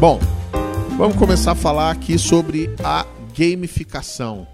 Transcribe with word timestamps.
Bom, 0.00 0.18
vamos 1.00 1.16
começar 1.16 1.52
a 1.52 1.54
falar 1.54 1.90
aqui 1.90 2.18
sobre 2.18 2.68
a 2.84 3.06
gamificação, 3.34 4.46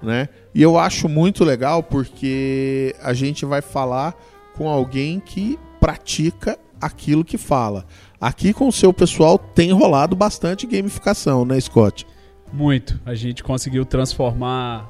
né? 0.00 0.28
E 0.54 0.62
eu 0.62 0.78
acho 0.78 1.08
muito 1.08 1.42
legal 1.42 1.82
porque 1.82 2.94
a 3.02 3.12
gente 3.12 3.44
vai 3.44 3.60
falar 3.60 4.14
com 4.54 4.68
alguém 4.68 5.18
que 5.18 5.58
pratica 5.80 6.56
aquilo 6.80 7.24
que 7.24 7.36
fala. 7.36 7.84
Aqui 8.20 8.52
com 8.52 8.68
o 8.68 8.72
seu 8.72 8.92
pessoal 8.92 9.36
tem 9.36 9.72
rolado 9.72 10.14
bastante 10.14 10.68
gamificação, 10.68 11.44
né, 11.44 11.58
Scott? 11.58 12.06
Muito. 12.52 13.00
A 13.04 13.16
gente 13.16 13.42
conseguiu 13.42 13.84
transformar 13.84 14.88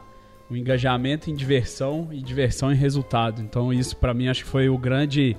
o 0.50 0.54
engajamento 0.54 1.30
em 1.30 1.34
diversão 1.34 2.08
e 2.12 2.20
diversão 2.20 2.70
em 2.70 2.76
resultado. 2.76 3.40
Então 3.40 3.72
isso 3.72 3.96
para 3.96 4.12
mim 4.12 4.28
acho 4.28 4.44
que 4.44 4.50
foi 4.50 4.68
o 4.68 4.76
grande 4.76 5.38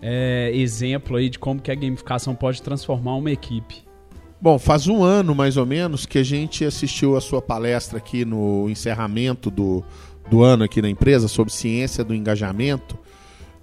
é, 0.00 0.50
exemplo 0.54 1.18
aí 1.18 1.28
de 1.28 1.38
como 1.38 1.60
que 1.60 1.70
a 1.70 1.74
gamificação 1.74 2.34
pode 2.34 2.62
transformar 2.62 3.16
uma 3.16 3.30
equipe. 3.30 3.84
Bom, 4.40 4.58
faz 4.58 4.86
um 4.86 5.02
ano 5.02 5.34
mais 5.34 5.56
ou 5.56 5.64
menos 5.64 6.04
que 6.04 6.18
a 6.18 6.22
gente 6.22 6.64
assistiu 6.64 7.16
a 7.16 7.20
sua 7.20 7.40
palestra 7.40 7.98
aqui 7.98 8.24
no 8.24 8.68
encerramento 8.68 9.50
do, 9.50 9.82
do 10.28 10.42
ano 10.42 10.64
aqui 10.64 10.82
na 10.82 10.88
empresa 10.88 11.28
sobre 11.28 11.52
ciência 11.52 12.04
do 12.04 12.14
engajamento. 12.14 12.98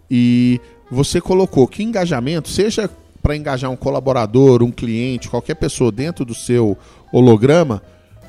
E 0.10 0.60
você 0.90 1.22
colocou 1.22 1.68
que 1.68 1.84
engajamento, 1.84 2.50
seja 2.50 2.90
para 3.22 3.36
engajar 3.36 3.70
um 3.70 3.76
colaborador, 3.76 4.64
um 4.64 4.72
cliente, 4.72 5.30
qualquer 5.30 5.56
pessoa 5.56 5.92
dentro 5.92 6.26
do 6.26 6.34
seu 6.34 6.78
holograma, 7.14 7.82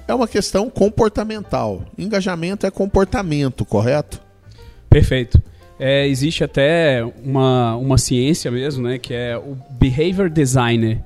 é 0.06 0.14
uma 0.14 0.28
questão 0.28 0.68
comportamental. 0.68 1.82
Engajamento 1.96 2.66
é 2.66 2.70
comportamento, 2.70 3.64
correto? 3.64 4.20
Perfeito. 4.90 5.40
É, 5.78 6.06
existe 6.06 6.44
até 6.44 7.02
uma, 7.24 7.74
uma 7.76 7.96
ciência 7.96 8.50
mesmo, 8.50 8.86
né, 8.86 8.98
que 8.98 9.14
é 9.14 9.36
o 9.36 9.56
behavior 9.70 10.28
designer 10.28 11.02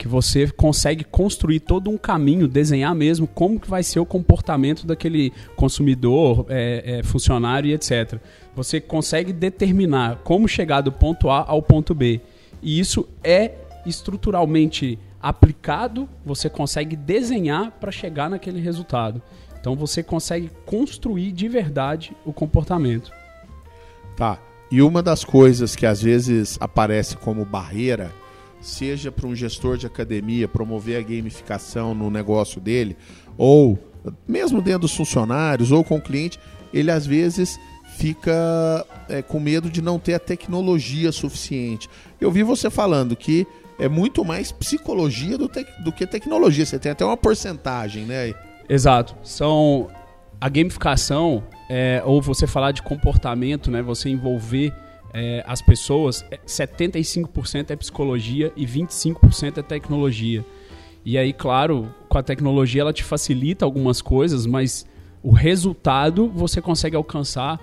que 0.00 0.08
você 0.08 0.50
consegue 0.50 1.04
construir 1.04 1.60
todo 1.60 1.90
um 1.90 1.98
caminho, 1.98 2.48
desenhar 2.48 2.94
mesmo 2.94 3.26
como 3.26 3.60
que 3.60 3.68
vai 3.68 3.82
ser 3.82 4.00
o 4.00 4.06
comportamento 4.06 4.86
daquele 4.86 5.30
consumidor, 5.56 6.46
é, 6.48 7.00
é, 7.00 7.02
funcionário 7.02 7.68
e 7.68 7.74
etc. 7.74 8.18
Você 8.56 8.80
consegue 8.80 9.30
determinar 9.30 10.16
como 10.24 10.48
chegar 10.48 10.80
do 10.80 10.90
ponto 10.90 11.28
A 11.28 11.44
ao 11.46 11.60
ponto 11.60 11.94
B. 11.94 12.18
E 12.62 12.80
isso 12.80 13.06
é 13.22 13.52
estruturalmente 13.84 14.98
aplicado, 15.20 16.08
você 16.24 16.48
consegue 16.48 16.96
desenhar 16.96 17.70
para 17.72 17.92
chegar 17.92 18.30
naquele 18.30 18.58
resultado. 18.58 19.20
Então 19.60 19.76
você 19.76 20.02
consegue 20.02 20.50
construir 20.64 21.30
de 21.30 21.46
verdade 21.46 22.16
o 22.24 22.32
comportamento. 22.32 23.12
Tá. 24.16 24.38
E 24.70 24.80
uma 24.80 25.02
das 25.02 25.24
coisas 25.24 25.76
que 25.76 25.84
às 25.84 26.00
vezes 26.00 26.56
aparece 26.58 27.18
como 27.18 27.44
barreira 27.44 28.10
seja 28.60 29.10
para 29.10 29.26
um 29.26 29.34
gestor 29.34 29.76
de 29.76 29.86
academia 29.86 30.46
promover 30.46 30.98
a 30.98 31.02
gamificação 31.02 31.94
no 31.94 32.10
negócio 32.10 32.60
dele, 32.60 32.96
ou 33.36 33.78
mesmo 34.26 34.60
dentro 34.60 34.80
dos 34.80 34.94
funcionários 34.94 35.72
ou 35.72 35.84
com 35.84 35.96
o 35.96 36.00
cliente, 36.00 36.38
ele 36.72 36.90
às 36.90 37.06
vezes 37.06 37.58
fica 37.96 38.86
é, 39.08 39.20
com 39.20 39.40
medo 39.40 39.68
de 39.68 39.82
não 39.82 39.98
ter 39.98 40.14
a 40.14 40.18
tecnologia 40.18 41.12
suficiente. 41.12 41.88
Eu 42.20 42.30
vi 42.30 42.42
você 42.42 42.70
falando 42.70 43.14
que 43.16 43.46
é 43.78 43.88
muito 43.88 44.24
mais 44.24 44.52
psicologia 44.52 45.36
do, 45.36 45.50
do 45.82 45.92
que 45.92 46.06
tecnologia. 46.06 46.64
Você 46.64 46.78
tem 46.78 46.92
até 46.92 47.04
uma 47.04 47.16
porcentagem, 47.16 48.04
né? 48.04 48.34
Exato. 48.68 49.16
São 49.22 49.88
a 50.40 50.48
gamificação, 50.48 51.42
é, 51.68 52.02
ou 52.04 52.22
você 52.22 52.46
falar 52.46 52.72
de 52.72 52.82
comportamento, 52.82 53.70
né? 53.70 53.82
Você 53.82 54.08
envolver 54.08 54.72
é, 55.12 55.42
as 55.46 55.60
pessoas, 55.60 56.24
75% 56.46 57.70
é, 57.70 57.72
é 57.72 57.76
psicologia 57.76 58.52
e 58.56 58.66
25% 58.66 59.58
é 59.58 59.62
tecnologia. 59.62 60.44
E 61.04 61.16
aí, 61.16 61.32
claro, 61.32 61.92
com 62.08 62.18
a 62.18 62.22
tecnologia 62.22 62.82
ela 62.82 62.92
te 62.92 63.02
facilita 63.02 63.64
algumas 63.64 64.02
coisas, 64.02 64.46
mas 64.46 64.86
o 65.22 65.30
resultado 65.30 66.28
você 66.28 66.60
consegue 66.60 66.96
alcançar 66.96 67.60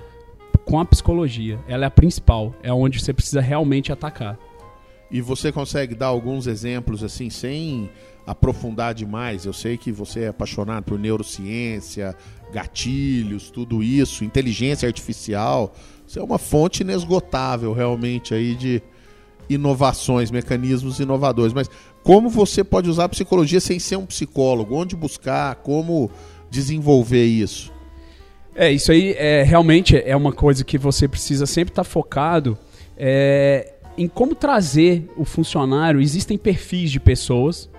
com 0.66 0.80
a 0.80 0.86
psicologia. 0.86 1.59
Ela 1.68 1.86
é 1.86 1.88
a 1.88 1.91
principal, 1.91 2.53
é 2.62 2.74
onde 2.74 3.00
você 3.00 3.13
precisa 3.13 3.40
realmente 3.40 3.91
atacar. 3.91 4.38
E 5.09 5.22
você 5.22 5.52
consegue 5.52 5.96
dar 5.96 6.07
alguns 6.07 6.47
exemplos 6.47 7.03
assim, 7.03 7.30
sem 7.30 7.90
aprofundar 8.25 8.94
demais? 8.94 9.46
Eu 9.46 9.53
sei 9.53 9.78
que 9.78 9.91
você 9.91 10.22
é 10.22 10.28
apaixonado 10.28 10.84
por 10.84 11.00
neurociência, 11.00 12.13
gatilhos, 12.52 13.50
tudo 13.50 13.81
isso, 13.81 14.25
inteligência 14.25 14.86
artificial. 14.86 15.74
Isso 16.07 16.19
é 16.19 16.23
uma 16.23 16.38
fonte 16.38 16.84
inesgotável 16.84 17.73
realmente 17.73 18.34
aí 18.34 18.56
de 18.56 18.81
inovações, 19.50 20.31
mecanismos 20.31 21.00
inovadores. 21.00 21.53
Mas 21.53 21.69
como 22.03 22.29
você 22.29 22.63
pode 22.63 22.90
usar 22.90 23.06
a 23.06 23.09
psicologia 23.09 23.59
sem 23.59 23.79
ser 23.79 23.97
um 23.97 24.06
psicólogo? 24.06 24.75
Onde 24.75 24.95
buscar? 24.95 25.56
Como 25.56 26.09
desenvolver 26.50 27.25
isso? 27.25 27.73
É, 28.56 28.72
isso 28.72 28.91
aí 28.91 29.13
é, 29.18 29.44
realmente 29.44 29.95
é 29.97 30.16
uma 30.16 30.31
coisa 30.31 30.63
que 30.63 30.78
você 30.78 31.07
precisa 31.07 31.45
sempre 31.45 31.72
estar 31.72 31.84
focado 31.84 32.57
é, 32.97 33.74
em 33.97 34.07
como 34.07 34.34
trazer 34.34 35.07
o 35.18 35.25
funcionário. 35.25 36.01
Existem 36.01 36.38
perfis 36.38 36.89
de 36.89 37.00
pessoas 37.00 37.69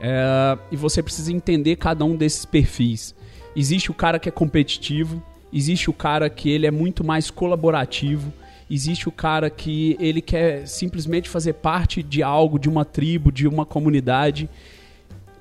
é, 0.00 0.58
e 0.72 0.76
você 0.76 1.02
precisa 1.02 1.32
entender 1.32 1.76
cada 1.76 2.04
um 2.04 2.16
desses 2.16 2.44
perfis. 2.44 3.14
Existe 3.54 3.90
o 3.90 3.94
cara 3.94 4.18
que 4.18 4.28
é 4.28 4.32
competitivo, 4.32 5.22
existe 5.54 5.88
o 5.88 5.92
cara 5.92 6.28
que 6.28 6.50
ele 6.50 6.66
é 6.66 6.70
muito 6.70 7.04
mais 7.04 7.30
colaborativo, 7.30 8.32
existe 8.68 9.08
o 9.08 9.12
cara 9.12 9.48
que 9.48 9.96
ele 10.00 10.20
quer 10.20 10.66
simplesmente 10.66 11.28
fazer 11.28 11.54
parte 11.54 12.02
de 12.02 12.22
algo, 12.22 12.58
de 12.58 12.68
uma 12.68 12.84
tribo, 12.84 13.30
de 13.30 13.46
uma 13.46 13.64
comunidade. 13.64 14.50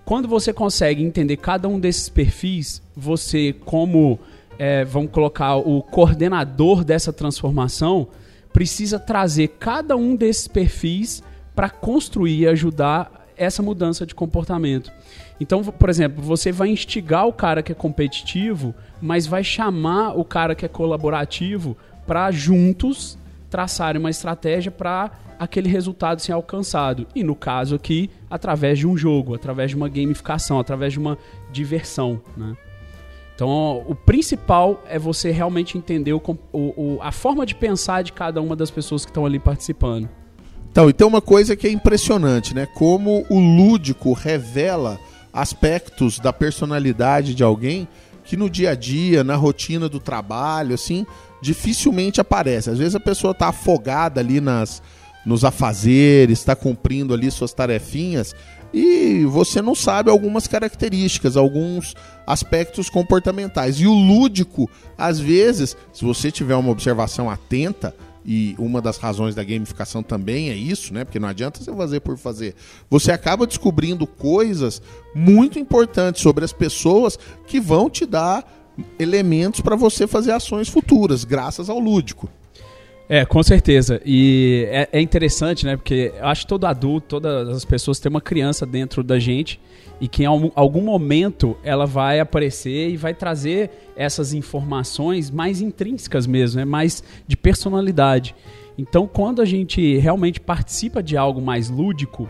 Quando 0.05 0.27
você 0.27 0.53
consegue 0.53 1.03
entender 1.03 1.37
cada 1.37 1.67
um 1.67 1.79
desses 1.79 2.09
perfis, 2.09 2.81
você, 2.95 3.55
como 3.65 4.19
é, 4.59 4.85
vamos 4.85 5.11
colocar 5.11 5.55
o 5.55 5.81
coordenador 5.81 6.83
dessa 6.83 7.11
transformação, 7.11 8.07
precisa 8.51 8.99
trazer 8.99 9.55
cada 9.59 9.97
um 9.97 10.15
desses 10.15 10.47
perfis 10.47 11.23
para 11.55 11.69
construir 11.69 12.41
e 12.41 12.47
ajudar 12.47 13.22
essa 13.37 13.61
mudança 13.61 14.05
de 14.05 14.15
comportamento. 14.15 14.91
Então, 15.39 15.63
por 15.63 15.89
exemplo, 15.89 16.23
você 16.23 16.51
vai 16.51 16.69
instigar 16.69 17.27
o 17.27 17.33
cara 17.33 17.61
que 17.61 17.71
é 17.71 17.75
competitivo, 17.75 18.73
mas 19.01 19.25
vai 19.25 19.43
chamar 19.43 20.17
o 20.17 20.23
cara 20.23 20.55
que 20.55 20.65
é 20.65 20.69
colaborativo 20.69 21.75
para 22.05 22.31
juntos 22.31 23.17
traçarem 23.49 23.99
uma 23.99 24.09
estratégia 24.09 24.71
para 24.71 25.11
aquele 25.37 25.69
resultado 25.69 26.21
ser 26.21 26.31
alcançado. 26.31 27.05
E 27.13 27.23
no 27.23 27.35
caso 27.35 27.75
aqui, 27.75 28.09
através 28.29 28.79
de 28.79 28.87
um 28.87 28.97
jogo, 28.97 29.35
através 29.35 29.69
de 29.71 29.75
uma 29.75 29.89
gamificação, 29.89 30.59
através 30.59 30.93
de 30.93 30.99
uma 30.99 31.17
diversão. 31.51 32.21
Né? 32.35 32.55
Então, 33.35 33.83
o 33.87 33.95
principal 33.95 34.83
é 34.87 34.97
você 34.97 35.31
realmente 35.31 35.77
entender 35.77 36.13
o, 36.13 36.21
o, 36.51 36.99
a 37.01 37.11
forma 37.11 37.45
de 37.45 37.55
pensar 37.55 38.03
de 38.03 38.13
cada 38.13 38.41
uma 38.41 38.55
das 38.55 38.71
pessoas 38.71 39.05
que 39.05 39.11
estão 39.11 39.25
ali 39.25 39.39
participando. 39.39 40.09
Então, 40.73 40.89
e 40.89 40.93
tem 40.93 41.05
uma 41.05 41.21
coisa 41.21 41.55
que 41.55 41.67
é 41.67 41.69
impressionante, 41.69 42.55
né? 42.55 42.65
Como 42.65 43.27
o 43.29 43.39
lúdico 43.39 44.11
revela 44.11 44.99
aspectos 45.31 46.17
da 46.17 46.33
personalidade 46.33 47.35
de 47.35 47.43
alguém 47.43 47.87
que 48.23 48.35
no 48.35 48.49
dia 48.49 48.71
a 48.71 48.75
dia, 48.75 49.23
na 49.23 49.35
rotina 49.35 49.87
do 49.87 49.99
trabalho, 49.99 50.73
assim, 50.73 51.05
dificilmente 51.39 52.19
aparece. 52.19 52.71
Às 52.71 52.79
vezes 52.79 52.95
a 52.95 52.99
pessoa 52.99 53.33
está 53.33 53.49
afogada 53.49 54.19
ali 54.19 54.41
nas, 54.41 54.81
nos 55.23 55.45
afazeres, 55.45 56.39
está 56.39 56.55
cumprindo 56.55 57.13
ali 57.13 57.29
suas 57.29 57.53
tarefinhas 57.53 58.33
e 58.73 59.25
você 59.25 59.61
não 59.61 59.75
sabe 59.75 60.09
algumas 60.09 60.47
características, 60.47 61.37
alguns 61.37 61.93
aspectos 62.25 62.89
comportamentais. 62.89 63.79
E 63.79 63.85
o 63.85 63.93
lúdico, 63.93 64.67
às 64.97 65.19
vezes, 65.19 65.77
se 65.93 66.03
você 66.03 66.31
tiver 66.31 66.55
uma 66.55 66.71
observação 66.71 67.29
atenta, 67.29 67.95
e 68.25 68.55
uma 68.57 68.81
das 68.81 68.97
razões 68.97 69.35
da 69.35 69.43
gamificação 69.43 70.01
também 70.01 70.49
é 70.49 70.55
isso, 70.55 70.93
né? 70.93 71.03
Porque 71.03 71.19
não 71.19 71.27
adianta 71.27 71.61
você 71.61 71.73
fazer 71.73 71.99
por 71.99 72.17
fazer. 72.17 72.55
Você 72.89 73.11
acaba 73.11 73.45
descobrindo 73.45 74.07
coisas 74.07 74.81
muito 75.13 75.59
importantes 75.59 76.21
sobre 76.21 76.45
as 76.45 76.53
pessoas 76.53 77.17
que 77.45 77.59
vão 77.59 77.89
te 77.89 78.05
dar 78.05 78.45
elementos 78.97 79.61
para 79.61 79.75
você 79.75 80.07
fazer 80.07 80.31
ações 80.31 80.69
futuras, 80.69 81.23
graças 81.23 81.69
ao 81.69 81.79
lúdico. 81.79 82.29
É, 83.15 83.25
com 83.25 83.43
certeza. 83.43 84.01
E 84.03 84.67
é, 84.71 84.89
é, 84.93 84.99
interessante, 84.99 85.67
né? 85.67 85.77
Porque 85.77 86.11
eu 86.17 86.25
acho 86.25 86.41
que 86.41 86.47
todo 86.47 86.65
adulto, 86.65 87.19
todas 87.19 87.47
as 87.47 87.63
pessoas 87.63 87.99
têm 87.99 88.09
uma 88.09 88.19
criança 88.19 88.65
dentro 88.65 89.03
da 89.03 89.19
gente 89.19 89.61
e 90.01 90.07
que 90.07 90.23
em 90.23 90.25
algum 90.25 90.81
momento 90.81 91.55
ela 91.63 91.85
vai 91.85 92.19
aparecer 92.19 92.89
e 92.89 92.97
vai 92.97 93.13
trazer 93.13 93.69
essas 93.95 94.33
informações 94.33 95.29
mais 95.29 95.61
intrínsecas 95.61 96.25
mesmo, 96.25 96.59
né? 96.59 96.65
mais 96.65 97.03
de 97.27 97.37
personalidade. 97.37 98.33
Então, 98.79 99.05
quando 99.05 99.43
a 99.43 99.45
gente 99.45 99.95
realmente 99.99 100.39
participa 100.39 101.03
de 101.03 101.15
algo 101.15 101.39
mais 101.39 101.69
lúdico, 101.69 102.27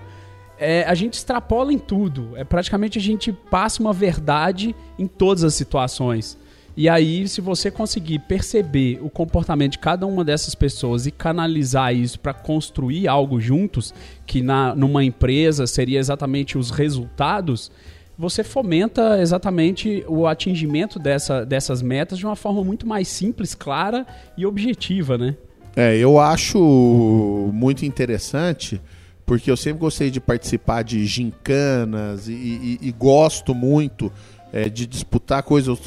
é, 0.59 0.83
a 0.83 0.93
gente 0.93 1.13
extrapola 1.13 1.71
em 1.71 1.79
tudo. 1.79 2.31
É 2.35 2.43
praticamente 2.43 2.99
a 2.99 3.01
gente 3.01 3.31
passa 3.31 3.81
uma 3.81 3.93
verdade 3.93 4.75
em 4.99 5.07
todas 5.07 5.45
as 5.45 5.53
situações. 5.53 6.37
E 6.75 6.89
aí, 6.89 7.27
se 7.27 7.39
você 7.39 7.69
conseguir 7.69 8.19
perceber 8.19 8.99
o 9.01 9.09
comportamento 9.09 9.73
de 9.73 9.79
cada 9.79 10.07
uma 10.07 10.23
dessas 10.23 10.55
pessoas 10.55 11.05
e 11.05 11.11
canalizar 11.11 11.93
isso 11.93 12.19
para 12.19 12.33
construir 12.33 13.07
algo 13.07 13.39
juntos, 13.39 13.93
que 14.25 14.41
na, 14.41 14.73
numa 14.73 15.03
empresa 15.03 15.67
seria 15.67 15.99
exatamente 15.99 16.57
os 16.57 16.71
resultados, 16.71 17.71
você 18.17 18.43
fomenta 18.43 19.21
exatamente 19.21 20.03
o 20.07 20.25
atingimento 20.25 20.97
dessa, 20.97 21.45
dessas 21.45 21.81
metas 21.81 22.17
de 22.17 22.25
uma 22.25 22.35
forma 22.35 22.63
muito 22.63 22.87
mais 22.87 23.07
simples, 23.07 23.53
clara 23.53 24.05
e 24.35 24.45
objetiva, 24.45 25.17
né? 25.17 25.35
É, 25.75 25.95
eu 25.97 26.19
acho 26.19 27.49
muito 27.53 27.85
interessante, 27.85 28.81
porque 29.25 29.49
eu 29.49 29.57
sempre 29.57 29.79
gostei 29.79 30.11
de 30.11 30.19
participar 30.19 30.83
de 30.83 31.05
gincanas 31.05 32.27
e, 32.27 32.33
e, 32.33 32.79
e 32.81 32.91
gosto 32.91 33.55
muito 33.55 34.11
é, 34.53 34.69
de 34.69 34.85
disputar 34.85 35.41
coisas. 35.41 35.79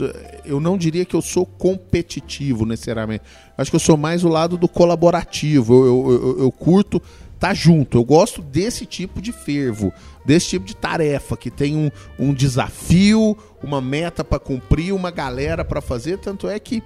Eu 0.45 0.59
não 0.59 0.77
diria 0.77 1.05
que 1.05 1.15
eu 1.15 1.23
sou 1.23 1.47
competitivo 1.47 2.67
necessariamente. 2.67 3.23
Acho 3.57 3.71
que 3.71 3.77
eu 3.77 3.81
sou 3.81 3.97
mais 3.97 4.25
o 4.25 4.29
lado 4.29 4.59
do 4.59 4.69
colaborativo. 4.69 5.73
Eu, 5.73 5.87
eu, 5.87 6.11
eu, 6.11 6.39
eu 6.41 6.53
curto 6.53 7.01
tá 7.39 7.55
junto. 7.55 7.97
Eu 7.97 8.05
gosto 8.05 8.43
desse 8.43 8.85
tipo 8.85 9.21
de 9.21 9.31
fervo, 9.31 9.93
desse 10.25 10.49
tipo 10.51 10.65
de 10.65 10.75
tarefa 10.75 11.37
que 11.37 11.51
tem 11.51 11.77
um, 11.77 11.91
um 12.19 12.35
desafio, 12.35 13.37
uma 13.63 13.81
meta 13.81 14.25
para 14.25 14.41
cumprir, 14.41 14.93
uma 14.93 15.11
galera 15.11 15.65
para 15.65 15.81
fazer. 15.81 16.19
Tanto 16.19 16.49
é 16.49 16.59
que 16.59 16.83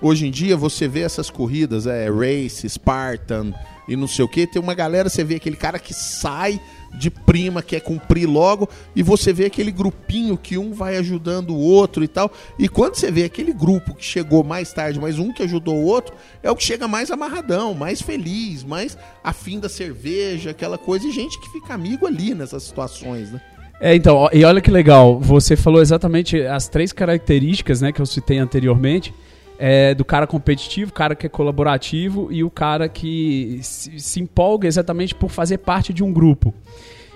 hoje 0.00 0.26
em 0.26 0.30
dia 0.30 0.56
você 0.56 0.88
vê 0.88 1.00
essas 1.00 1.28
corridas, 1.28 1.86
é 1.86 2.08
Race, 2.08 2.68
Spartan 2.68 3.52
e 3.86 3.96
não 3.96 4.06
sei 4.06 4.24
o 4.24 4.28
que. 4.28 4.46
Tem 4.46 4.62
uma 4.62 4.74
galera, 4.74 5.08
você 5.08 5.22
vê 5.22 5.34
aquele 5.34 5.56
cara 5.56 5.78
que 5.78 5.92
sai 5.92 6.60
de 6.94 7.10
prima, 7.10 7.62
quer 7.62 7.80
cumprir 7.80 8.26
logo, 8.26 8.68
e 8.94 9.02
você 9.02 9.32
vê 9.32 9.46
aquele 9.46 9.70
grupinho 9.70 10.36
que 10.36 10.58
um 10.58 10.72
vai 10.72 10.96
ajudando 10.96 11.50
o 11.50 11.58
outro 11.58 12.04
e 12.04 12.08
tal. 12.08 12.30
E 12.58 12.68
quando 12.68 12.94
você 12.96 13.10
vê 13.10 13.24
aquele 13.24 13.52
grupo 13.52 13.94
que 13.94 14.04
chegou 14.04 14.42
mais 14.44 14.72
tarde, 14.72 15.00
mas 15.00 15.18
um 15.18 15.32
que 15.32 15.42
ajudou 15.42 15.76
o 15.76 15.84
outro, 15.84 16.14
é 16.42 16.50
o 16.50 16.56
que 16.56 16.64
chega 16.64 16.86
mais 16.88 17.10
amarradão, 17.10 17.74
mais 17.74 18.02
feliz, 18.02 18.64
mais 18.64 18.98
afim 19.22 19.58
da 19.58 19.68
cerveja, 19.68 20.50
aquela 20.50 20.76
coisa, 20.76 21.06
e 21.06 21.10
gente 21.10 21.40
que 21.40 21.50
fica 21.50 21.74
amigo 21.74 22.06
ali 22.06 22.34
nessas 22.34 22.62
situações, 22.62 23.30
né? 23.30 23.40
É, 23.80 23.94
então, 23.94 24.28
e 24.30 24.44
olha 24.44 24.60
que 24.60 24.70
legal, 24.70 25.18
você 25.18 25.56
falou 25.56 25.80
exatamente 25.80 26.38
as 26.42 26.68
três 26.68 26.92
características, 26.92 27.80
né, 27.80 27.90
que 27.90 28.00
eu 28.00 28.04
citei 28.04 28.36
anteriormente 28.36 29.14
é, 29.62 29.94
do 29.94 30.06
cara 30.06 30.26
competitivo, 30.26 30.90
cara 30.90 31.14
que 31.14 31.26
é 31.26 31.28
colaborativo 31.28 32.32
e 32.32 32.42
o 32.42 32.50
cara 32.50 32.88
que 32.88 33.60
se, 33.62 34.00
se 34.00 34.18
empolga 34.18 34.66
exatamente 34.66 35.14
por 35.14 35.28
fazer 35.28 35.58
parte 35.58 35.92
de 35.92 36.02
um 36.02 36.10
grupo. 36.10 36.54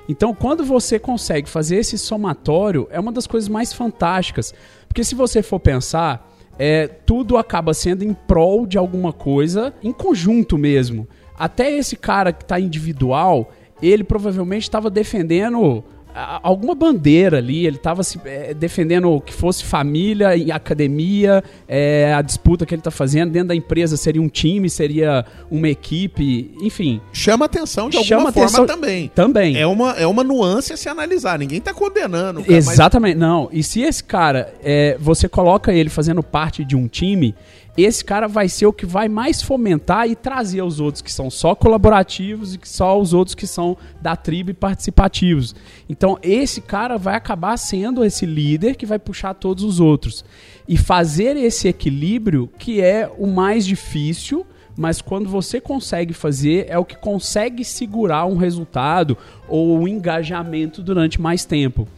Então, 0.06 0.34
quando 0.34 0.62
você 0.62 0.98
consegue 0.98 1.48
fazer 1.48 1.76
esse 1.76 1.96
somatório, 1.96 2.86
é 2.90 3.00
uma 3.00 3.10
das 3.10 3.26
coisas 3.26 3.48
mais 3.48 3.72
fantásticas. 3.72 4.52
Porque 4.86 5.02
se 5.02 5.14
você 5.14 5.42
for 5.42 5.58
pensar, 5.58 6.30
é, 6.58 6.86
tudo 6.86 7.38
acaba 7.38 7.72
sendo 7.72 8.04
em 8.04 8.12
prol 8.12 8.66
de 8.66 8.76
alguma 8.76 9.14
coisa, 9.14 9.72
em 9.82 9.90
conjunto 9.90 10.58
mesmo. 10.58 11.08
Até 11.38 11.70
esse 11.72 11.96
cara 11.96 12.30
que 12.30 12.42
está 12.42 12.60
individual, 12.60 13.50
ele 13.82 14.04
provavelmente 14.04 14.64
estava 14.64 14.90
defendendo 14.90 15.82
alguma 16.14 16.74
bandeira 16.74 17.38
ali, 17.38 17.66
ele 17.66 17.76
estava 17.76 18.02
é, 18.24 18.54
defendendo 18.54 19.20
que 19.20 19.32
fosse 19.32 19.64
família 19.64 20.36
e 20.36 20.52
academia, 20.52 21.42
é, 21.66 22.14
a 22.14 22.22
disputa 22.22 22.64
que 22.64 22.72
ele 22.72 22.80
está 22.80 22.90
fazendo 22.90 23.32
dentro 23.32 23.48
da 23.48 23.54
empresa 23.54 23.96
seria 23.96 24.22
um 24.22 24.28
time, 24.28 24.70
seria 24.70 25.24
uma 25.50 25.68
equipe, 25.68 26.52
enfim. 26.60 27.00
Chama 27.12 27.46
atenção 27.46 27.90
de 27.90 27.96
alguma 27.96 28.30
forma 28.32 28.44
atenção 28.44 28.66
também. 28.66 29.10
Também. 29.12 29.56
É 29.56 29.66
uma, 29.66 29.92
é 29.92 30.06
uma 30.06 30.22
nuance 30.22 30.72
a 30.72 30.76
se 30.76 30.88
analisar, 30.88 31.38
ninguém 31.38 31.58
está 31.58 31.74
condenando. 31.74 32.42
Cara, 32.42 32.54
Exatamente, 32.54 33.18
mas... 33.18 33.28
não. 33.28 33.48
E 33.50 33.62
se 33.64 33.82
esse 33.82 34.04
cara, 34.04 34.54
é, 34.62 34.96
você 35.00 35.28
coloca 35.28 35.72
ele 35.72 35.90
fazendo 35.90 36.22
parte 36.22 36.64
de 36.64 36.76
um 36.76 36.86
time, 36.86 37.34
esse 37.82 38.04
cara 38.04 38.28
vai 38.28 38.48
ser 38.48 38.66
o 38.66 38.72
que 38.72 38.86
vai 38.86 39.08
mais 39.08 39.42
fomentar 39.42 40.08
e 40.08 40.14
trazer 40.14 40.62
os 40.62 40.78
outros 40.78 41.02
que 41.02 41.10
são 41.10 41.28
só 41.28 41.54
colaborativos 41.54 42.54
e 42.54 42.58
que 42.58 42.68
só 42.68 43.00
os 43.00 43.12
outros 43.12 43.34
que 43.34 43.46
são 43.46 43.76
da 44.00 44.14
tribo 44.14 44.50
e 44.50 44.54
participativos. 44.54 45.54
Então, 45.88 46.16
esse 46.22 46.60
cara 46.60 46.96
vai 46.96 47.16
acabar 47.16 47.56
sendo 47.56 48.04
esse 48.04 48.24
líder 48.24 48.76
que 48.76 48.86
vai 48.86 48.98
puxar 48.98 49.34
todos 49.34 49.64
os 49.64 49.80
outros. 49.80 50.24
E 50.68 50.76
fazer 50.76 51.36
esse 51.36 51.66
equilíbrio 51.66 52.48
que 52.58 52.80
é 52.80 53.10
o 53.18 53.26
mais 53.26 53.66
difícil, 53.66 54.46
mas 54.76 55.00
quando 55.00 55.28
você 55.28 55.60
consegue 55.60 56.14
fazer, 56.14 56.66
é 56.68 56.78
o 56.78 56.84
que 56.84 56.96
consegue 56.96 57.64
segurar 57.64 58.26
um 58.26 58.36
resultado 58.36 59.18
ou 59.48 59.78
um 59.78 59.88
engajamento 59.88 60.82
durante 60.82 61.20
mais 61.20 61.44
tempo. 61.44 61.88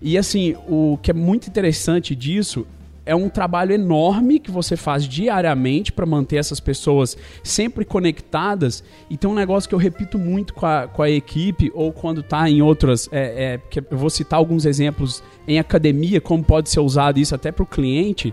E 0.00 0.18
assim, 0.18 0.54
o 0.68 0.98
que 1.02 1.10
é 1.10 1.14
muito 1.14 1.48
interessante 1.48 2.14
disso 2.14 2.66
é 3.06 3.14
um 3.14 3.28
trabalho 3.28 3.72
enorme 3.72 4.38
que 4.38 4.50
você 4.50 4.76
faz 4.76 5.06
diariamente 5.06 5.92
para 5.92 6.06
manter 6.06 6.36
essas 6.36 6.58
pessoas 6.58 7.16
sempre 7.42 7.84
conectadas. 7.84 8.82
E 9.10 9.16
tem 9.16 9.28
um 9.28 9.34
negócio 9.34 9.68
que 9.68 9.74
eu 9.74 9.78
repito 9.78 10.18
muito 10.18 10.54
com 10.54 10.64
a, 10.64 10.88
com 10.88 11.02
a 11.02 11.10
equipe, 11.10 11.70
ou 11.74 11.92
quando 11.92 12.20
está 12.20 12.48
em 12.48 12.62
outras. 12.62 13.08
É, 13.12 13.60
é, 13.72 13.80
eu 13.90 13.98
vou 13.98 14.08
citar 14.08 14.38
alguns 14.38 14.64
exemplos 14.64 15.22
em 15.46 15.58
academia, 15.58 16.20
como 16.20 16.42
pode 16.42 16.70
ser 16.70 16.80
usado 16.80 17.18
isso 17.18 17.34
até 17.34 17.52
para 17.52 17.62
o 17.62 17.66
cliente. 17.66 18.32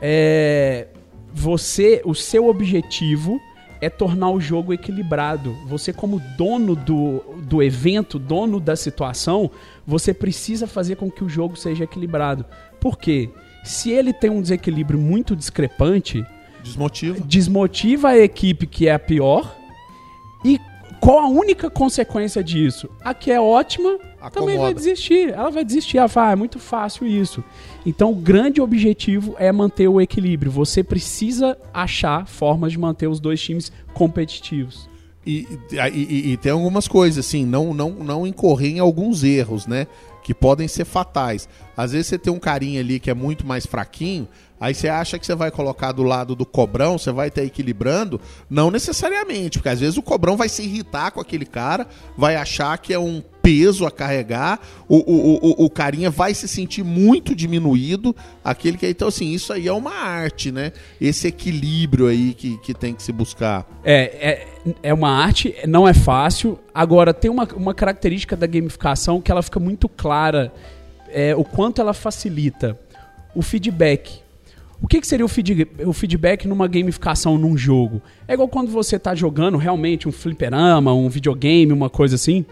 É, 0.00 0.86
você, 1.32 2.00
o 2.04 2.14
seu 2.14 2.46
objetivo 2.46 3.40
é 3.80 3.90
tornar 3.90 4.30
o 4.30 4.40
jogo 4.40 4.72
equilibrado. 4.72 5.52
Você, 5.66 5.92
como 5.92 6.22
dono 6.38 6.76
do, 6.76 7.20
do 7.42 7.62
evento, 7.62 8.18
dono 8.18 8.60
da 8.60 8.76
situação, 8.76 9.50
você 9.84 10.14
precisa 10.14 10.66
fazer 10.66 10.96
com 10.96 11.10
que 11.10 11.24
o 11.24 11.28
jogo 11.28 11.56
seja 11.56 11.84
equilibrado. 11.84 12.44
Por 12.80 12.96
quê? 12.96 13.30
Se 13.66 13.90
ele 13.90 14.12
tem 14.12 14.30
um 14.30 14.40
desequilíbrio 14.40 14.98
muito 14.98 15.34
discrepante, 15.34 16.24
desmotiva. 16.62 17.20
Desmotiva 17.20 18.08
a 18.08 18.18
equipe 18.18 18.66
que 18.66 18.88
é 18.88 18.94
a 18.94 18.98
pior. 18.98 19.56
E 20.44 20.60
qual 21.00 21.18
a 21.18 21.28
única 21.28 21.68
consequência 21.70 22.42
disso? 22.42 22.88
A 23.02 23.12
que 23.12 23.30
é 23.30 23.40
ótima 23.40 23.98
Acomoda. 24.20 24.30
também 24.30 24.58
vai 24.58 24.74
desistir. 24.74 25.30
Ela 25.30 25.50
vai 25.50 25.64
desistir. 25.64 25.98
Ela 25.98 26.08
fala, 26.08 26.28
ah, 26.28 26.32
é 26.32 26.36
muito 26.36 26.58
fácil 26.58 27.06
isso. 27.06 27.42
Então, 27.84 28.12
o 28.12 28.14
grande 28.14 28.60
objetivo 28.60 29.34
é 29.38 29.50
manter 29.52 29.88
o 29.88 30.00
equilíbrio. 30.00 30.50
Você 30.50 30.82
precisa 30.82 31.56
achar 31.72 32.26
formas 32.26 32.72
de 32.72 32.78
manter 32.78 33.06
os 33.06 33.20
dois 33.20 33.40
times 33.40 33.72
competitivos. 33.92 34.88
E, 35.26 35.46
e, 35.92 36.32
e, 36.32 36.36
tem 36.36 36.52
algumas 36.52 36.86
coisas, 36.86 37.26
assim, 37.26 37.44
não, 37.44 37.74
não, 37.74 37.90
não 37.90 38.24
incorrer 38.24 38.76
em 38.76 38.78
alguns 38.78 39.24
erros, 39.24 39.66
né? 39.66 39.88
Que 40.26 40.34
podem 40.34 40.66
ser 40.66 40.84
fatais. 40.84 41.48
Às 41.76 41.92
vezes 41.92 42.08
você 42.08 42.18
tem 42.18 42.32
um 42.32 42.40
carinha 42.40 42.80
ali 42.80 42.98
que 42.98 43.08
é 43.08 43.14
muito 43.14 43.46
mais 43.46 43.64
fraquinho, 43.64 44.26
aí 44.60 44.74
você 44.74 44.88
acha 44.88 45.18
que 45.18 45.26
você 45.26 45.34
vai 45.34 45.50
colocar 45.50 45.92
do 45.92 46.02
lado 46.02 46.34
do 46.34 46.46
cobrão, 46.46 46.98
você 46.98 47.12
vai 47.12 47.28
estar 47.28 47.42
equilibrando. 47.42 48.20
Não 48.48 48.70
necessariamente, 48.70 49.58
porque 49.58 49.68
às 49.68 49.80
vezes 49.80 49.96
o 49.96 50.02
cobrão 50.02 50.36
vai 50.36 50.48
se 50.48 50.62
irritar 50.62 51.10
com 51.10 51.20
aquele 51.20 51.46
cara, 51.46 51.86
vai 52.16 52.36
achar 52.36 52.76
que 52.78 52.92
é 52.92 52.98
um 52.98 53.22
peso 53.46 53.86
a 53.86 53.92
carregar, 53.92 54.58
o, 54.88 54.96
o, 54.96 55.62
o, 55.62 55.66
o 55.66 55.70
carinha 55.70 56.10
vai 56.10 56.34
se 56.34 56.48
sentir 56.48 56.82
muito 56.82 57.32
diminuído, 57.32 58.14
aquele 58.44 58.76
que 58.76 58.88
então 58.88 59.06
assim, 59.06 59.30
isso 59.30 59.52
aí 59.52 59.68
é 59.68 59.72
uma 59.72 59.94
arte, 59.94 60.50
né? 60.50 60.72
Esse 61.00 61.28
equilíbrio 61.28 62.08
aí 62.08 62.34
que, 62.34 62.58
que 62.58 62.74
tem 62.74 62.92
que 62.92 63.04
se 63.04 63.12
buscar. 63.12 63.64
É, 63.84 64.46
é, 64.64 64.76
é 64.82 64.92
uma 64.92 65.10
arte, 65.10 65.54
não 65.68 65.86
é 65.86 65.94
fácil. 65.94 66.58
Agora, 66.74 67.14
tem 67.14 67.30
uma, 67.30 67.44
uma 67.54 67.72
característica 67.72 68.34
da 68.34 68.48
gamificação 68.48 69.20
que 69.20 69.30
ela 69.30 69.42
fica 69.42 69.60
muito 69.60 69.88
clara, 69.88 70.52
é, 71.08 71.36
o 71.36 71.44
quanto 71.44 71.80
ela 71.80 71.94
facilita 71.94 72.76
o 73.32 73.42
feedback. 73.42 74.25
O 74.80 74.86
que, 74.86 75.00
que 75.00 75.06
seria 75.06 75.24
o, 75.24 75.28
feed, 75.28 75.68
o, 75.84 75.92
feedback 75.92 76.46
numa 76.46 76.68
gamificação 76.68 77.38
num 77.38 77.56
jogo? 77.56 78.02
É 78.28 78.34
igual 78.34 78.48
quando 78.48 78.70
você 78.70 78.96
está 78.96 79.14
jogando 79.14 79.56
realmente 79.56 80.08
um 80.08 80.12
fliperama, 80.12 80.92
um 80.92 81.08
videogame, 81.08 81.72
uma 81.72 81.88
coisa 81.88 82.16
assim. 82.16 82.44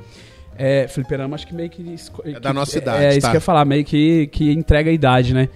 É, 0.57 0.89
fliperama 0.89 1.35
acho 1.35 1.47
que 1.47 1.55
meio 1.55 1.69
que... 1.69 1.95
É 2.25 2.41
da 2.41 2.53
nossa 2.53 2.79
idade, 2.79 3.05
É, 3.05 3.11
isso 3.11 3.21
tá? 3.21 3.31
que 3.31 3.37
eu 3.37 3.39
ia 3.39 3.43
falar, 3.43 3.65
meio 3.65 3.85
que, 3.85 4.29
que 4.29 4.53
entrega 4.53 4.91
a 4.91 4.93
idade, 4.93 5.35
né? 5.35 5.49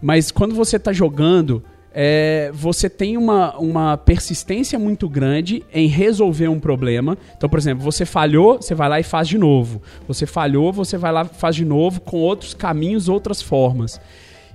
Mas 0.00 0.30
quando 0.30 0.54
você 0.54 0.76
está 0.76 0.92
jogando, 0.92 1.62
é, 1.92 2.50
você 2.52 2.88
tem 2.88 3.16
uma, 3.16 3.56
uma 3.58 3.96
persistência 3.96 4.78
muito 4.78 5.08
grande 5.08 5.64
em 5.72 5.86
resolver 5.86 6.48
um 6.48 6.60
problema. 6.60 7.16
Então, 7.36 7.48
por 7.48 7.58
exemplo, 7.58 7.82
você 7.82 8.04
falhou, 8.04 8.56
você 8.56 8.74
vai 8.74 8.88
lá 8.88 9.00
e 9.00 9.02
faz 9.02 9.28
de 9.28 9.38
novo. 9.38 9.82
Você 10.06 10.26
falhou, 10.26 10.72
você 10.72 10.96
vai 10.96 11.12
lá 11.12 11.22
e 11.22 11.36
faz 11.36 11.56
de 11.56 11.64
novo 11.64 12.00
com 12.00 12.18
outros 12.18 12.54
caminhos, 12.54 13.08
outras 13.08 13.42
formas. 13.42 14.00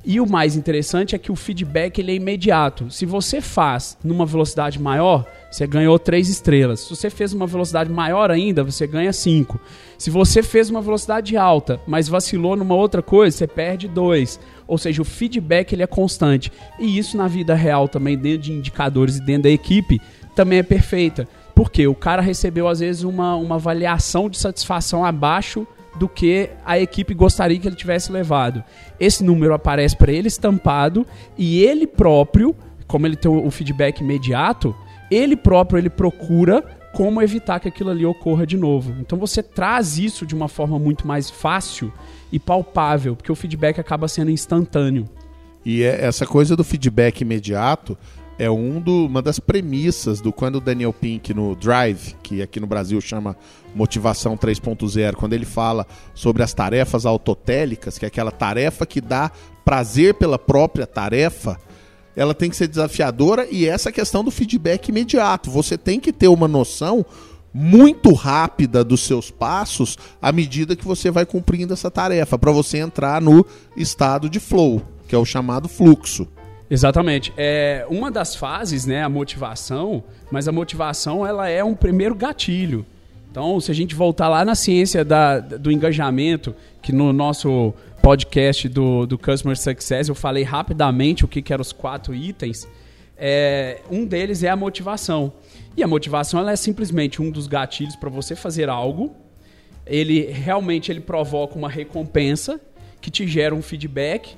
E 0.06 0.20
o 0.20 0.30
mais 0.30 0.58
interessante 0.58 1.16
é 1.16 1.18
que 1.18 1.32
o 1.32 1.36
feedback 1.36 2.00
ele 2.00 2.12
é 2.12 2.16
imediato. 2.16 2.92
Se 2.92 3.06
você 3.06 3.40
faz 3.40 3.98
numa 4.04 4.26
velocidade 4.26 4.78
maior, 4.78 5.26
você 5.50 5.66
ganhou 5.66 5.98
3 5.98 6.28
estrelas. 6.28 6.82
Se 6.82 6.90
você 6.90 7.10
fez 7.10 7.32
uma 7.32 7.48
velocidade 7.48 7.90
maior 7.90 8.30
ainda, 8.30 8.66
você 8.66 8.86
ganha 8.86 9.14
5. 9.14 9.58
Se 9.98 10.10
você 10.10 10.44
fez 10.44 10.70
uma 10.70 10.82
velocidade 10.82 11.38
alta, 11.38 11.80
mas 11.88 12.10
vacilou 12.10 12.58
numa 12.58 12.76
outra 12.76 13.02
coisa, 13.02 13.38
você 13.38 13.48
perde 13.48 13.88
2. 13.88 14.42
Ou 14.68 14.78
seja, 14.78 15.02
o 15.02 15.06
feedback 15.06 15.72
ele 15.72 15.84
é 15.84 15.88
constante. 15.88 16.52
E 16.78 16.98
isso 16.98 17.16
na 17.16 17.30
vida 17.30 17.56
real 17.56 17.88
também, 17.88 18.18
dentro 18.18 18.40
de 18.40 18.52
indicadores 18.52 19.18
e 19.18 19.26
dentro 19.26 19.44
da 19.44 19.50
equipe, 19.50 20.02
também 20.36 20.60
é 20.60 20.64
perfeita. 20.64 21.26
Porque 21.56 21.88
o 21.88 21.96
cara 21.96 22.22
recebeu, 22.22 22.68
às 22.68 22.82
vezes, 22.82 23.04
uma, 23.04 23.36
uma 23.38 23.56
avaliação 23.56 24.30
de 24.30 24.38
satisfação 24.38 25.06
abaixo 25.06 25.66
do 25.96 26.08
que 26.08 26.50
a 26.66 26.80
equipe 26.80 27.14
gostaria 27.14 27.60
que 27.60 27.68
ele 27.68 27.76
tivesse 27.76 28.12
levado. 28.12 28.64
Esse 29.00 29.24
número 29.24 29.54
aparece 29.54 29.96
para 29.96 30.12
ele 30.12 30.28
estampado 30.28 31.06
e 31.38 31.62
ele 31.64 31.86
próprio, 31.86 32.56
como 32.88 33.06
ele 33.06 33.16
tem 33.16 33.32
o 33.32 33.50
feedback 33.52 34.02
imediato, 34.02 34.76
ele 35.12 35.36
próprio 35.36 35.78
ele 35.78 35.90
procura 35.90 36.64
como 36.94 37.22
evitar 37.22 37.60
que 37.60 37.68
aquilo 37.68 37.90
ali 37.90 38.06
ocorra 38.06 38.46
de 38.46 38.56
novo. 38.56 38.96
Então 39.00 39.18
você 39.18 39.42
traz 39.42 39.98
isso 39.98 40.26
de 40.26 40.36
uma 40.36 40.48
forma 40.48 40.78
muito 40.78 41.08
mais 41.08 41.30
fácil 41.30 41.92
e 42.32 42.40
palpável, 42.40 43.16
porque 43.16 43.32
o 43.32 43.36
feedback 43.36 43.80
acaba 43.80 44.08
sendo 44.08 44.30
instantâneo. 44.30 45.10
E 45.66 45.84
é 45.84 46.06
essa 46.06 46.26
coisa 46.26 46.56
do 46.56 46.64
feedback 46.64 47.22
imediato 47.22 47.98
é 48.38 48.50
um 48.50 48.80
do, 48.80 49.06
uma 49.06 49.22
das 49.22 49.40
premissas 49.40 50.20
do 50.20 50.32
quando 50.32 50.56
o 50.56 50.62
Daniel 50.62 50.94
Pink 50.94 51.34
no 51.34 51.56
Drive, 51.56 52.16
que 52.24 52.42
aqui 52.42 52.60
no 52.60 52.68
Brasil 52.68 53.00
chama 53.00 53.36
Motivação 53.75 54.36
3.0, 54.36 55.13
quando 55.16 55.34
ele 55.34 55.46
fala 55.46 55.86
sobre 56.13 56.44
as 56.44 56.54
tarefas 56.54 57.06
autotélicas, 57.06 57.98
que 57.98 58.06
é 58.06 58.08
aquela 58.08 58.32
tarefa 58.32 58.86
que 58.86 59.00
dá 59.00 59.32
prazer 59.63 60.16
pela 60.16 60.40
própria 60.40 60.88
tarefa, 60.88 61.60
ela 62.16 62.34
tem 62.34 62.50
que 62.50 62.56
ser 62.56 62.68
desafiadora 62.68 63.48
e 63.50 63.68
essa 63.68 63.92
questão 63.92 64.24
do 64.24 64.32
feedback 64.32 64.90
imediato. 64.90 65.50
Você 65.50 65.78
tem 65.78 66.00
que 66.00 66.13
ter 66.13 66.28
uma 66.28 66.48
noção 66.48 67.06
muito 67.54 68.13
rápida 68.13 68.84
dos 68.84 69.02
seus 69.02 69.30
passos 69.30 69.98
à 70.22 70.32
medida 70.32 70.75
que 70.75 70.86
você 70.86 71.12
vai 71.12 71.25
cumprindo 71.25 71.74
essa 71.74 71.92
tarefa, 71.92 72.38
para 72.38 72.52
você 72.52 72.80
entrar 72.80 73.22
no 73.22 73.46
estado 73.78 74.28
de 74.28 74.40
flow, 74.40 74.82
que 75.08 75.13
é 75.13 75.18
o 75.18 75.25
chamado 75.25 75.70
fluxo. 75.70 76.28
Exatamente. 76.74 77.32
É 77.38 77.86
uma 77.88 78.10
das 78.10 78.36
fases, 78.36 78.88
né, 78.88 79.03
a 79.03 79.08
motivação, 79.08 80.03
mas 80.32 80.48
a 80.48 80.51
motivação 80.51 81.24
ela 81.24 81.48
é 81.48 81.63
um 81.63 81.75
primeiro 81.75 82.15
gatilho. 82.15 82.84
Então, 83.30 83.60
se 83.60 83.70
a 83.70 83.75
gente 83.75 83.94
voltar 83.94 84.27
lá 84.27 84.44
na 84.44 84.56
ciência 84.56 85.06
da, 85.06 85.39
do 85.39 85.72
engajamento, 85.72 86.56
que 86.82 86.92
no 86.92 87.13
nosso 87.13 87.75
podcast 88.01 88.68
do, 88.68 89.06
do 89.06 89.20
Customer 89.20 89.56
Success 89.56 90.10
eu 90.10 90.15
falei 90.15 90.42
rapidamente 90.42 91.24
o 91.24 91.27
que, 91.27 91.44
que 91.44 91.53
eram 91.53 91.62
os 91.62 91.72
quatro 91.72 92.15
itens, 92.15 92.68
é, 93.15 93.82
um 93.92 94.03
deles 94.03 94.42
é 94.42 94.50
a 94.50 94.56
motivação. 94.56 95.32
E 95.77 95.84
a 95.84 95.88
motivação 95.88 96.39
ela 96.39 96.53
é 96.53 96.56
simplesmente 96.56 97.22
um 97.22 97.30
dos 97.30 97.46
gatilhos 97.46 97.96
para 97.96 98.10
você 98.10 98.36
fazer 98.36 98.68
algo. 98.68 99.15
Ele 99.86 100.25
realmente 100.25 100.92
ele 100.92 101.01
provoca 101.01 101.56
uma 101.56 101.70
recompensa 101.70 102.60
que 103.00 103.12
te 103.12 103.27
gera 103.27 103.53
um 103.53 103.62
feedback, 103.62 104.36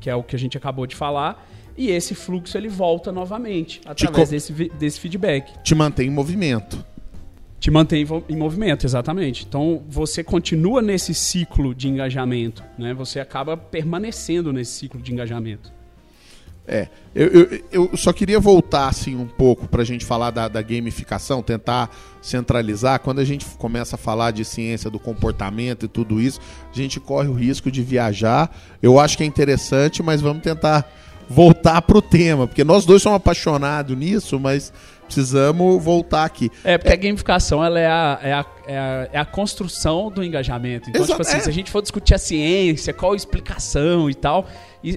que 0.00 0.10
é 0.10 0.16
o 0.16 0.24
que 0.24 0.34
a 0.34 0.38
gente 0.38 0.56
acabou 0.56 0.84
de 0.84 0.96
falar, 0.96 1.47
e 1.78 1.90
esse 1.90 2.12
fluxo 2.12 2.58
ele 2.58 2.68
volta 2.68 3.12
novamente 3.12 3.80
através 3.86 4.30
desse, 4.30 4.52
desse 4.52 4.98
feedback. 4.98 5.62
Te 5.62 5.76
mantém 5.76 6.08
em 6.08 6.10
movimento. 6.10 6.84
Te 7.60 7.70
mantém 7.70 8.04
em 8.28 8.36
movimento, 8.36 8.84
exatamente. 8.84 9.46
Então 9.48 9.82
você 9.88 10.24
continua 10.24 10.82
nesse 10.82 11.14
ciclo 11.14 11.72
de 11.74 11.88
engajamento, 11.88 12.64
né? 12.76 12.92
Você 12.94 13.20
acaba 13.20 13.56
permanecendo 13.56 14.52
nesse 14.52 14.72
ciclo 14.72 15.00
de 15.00 15.12
engajamento. 15.12 15.72
É, 16.70 16.86
eu, 17.14 17.28
eu, 17.28 17.64
eu 17.72 17.96
só 17.96 18.12
queria 18.12 18.38
voltar 18.38 18.88
assim 18.88 19.16
um 19.16 19.26
pouco 19.26 19.66
para 19.66 19.80
a 19.80 19.84
gente 19.84 20.04
falar 20.04 20.30
da, 20.30 20.48
da, 20.48 20.60
gamificação, 20.60 21.42
tentar 21.42 21.90
centralizar. 22.20 23.00
Quando 23.00 23.20
a 23.20 23.24
gente 23.24 23.46
começa 23.56 23.94
a 23.96 23.98
falar 23.98 24.32
de 24.32 24.44
ciência 24.44 24.90
do 24.90 24.98
comportamento 24.98 25.86
e 25.86 25.88
tudo 25.88 26.20
isso, 26.20 26.40
a 26.70 26.76
gente 26.76 27.00
corre 27.00 27.28
o 27.28 27.32
risco 27.32 27.70
de 27.70 27.82
viajar. 27.82 28.54
Eu 28.82 29.00
acho 29.00 29.16
que 29.16 29.22
é 29.22 29.26
interessante, 29.26 30.02
mas 30.02 30.20
vamos 30.20 30.42
tentar 30.42 30.86
voltar 31.28 31.82
para 31.82 31.98
o 31.98 32.02
tema, 32.02 32.46
porque 32.46 32.64
nós 32.64 32.86
dois 32.86 33.02
somos 33.02 33.16
apaixonados 33.16 33.96
nisso, 33.96 34.40
mas 34.40 34.72
precisamos 35.08 35.82
voltar 35.82 36.24
aqui. 36.24 36.50
É, 36.62 36.76
porque 36.76 36.90
é, 36.90 36.94
a 36.94 36.96
gamificação 36.96 37.64
ela 37.64 37.80
é, 37.80 37.86
a, 37.86 38.20
é, 38.22 38.32
a, 38.32 38.46
é, 38.66 38.78
a, 38.78 39.08
é 39.12 39.18
a 39.18 39.24
construção 39.24 40.10
do 40.10 40.22
engajamento. 40.22 40.90
Então, 40.90 41.04
tipo 41.06 41.22
assim, 41.22 41.38
é. 41.38 41.40
se 41.40 41.48
a 41.48 41.52
gente 41.52 41.70
for 41.70 41.80
discutir 41.82 42.14
a 42.14 42.18
ciência, 42.18 42.92
qual 42.92 43.12
a 43.12 43.16
explicação 43.16 44.08
e 44.10 44.14
tal, 44.14 44.46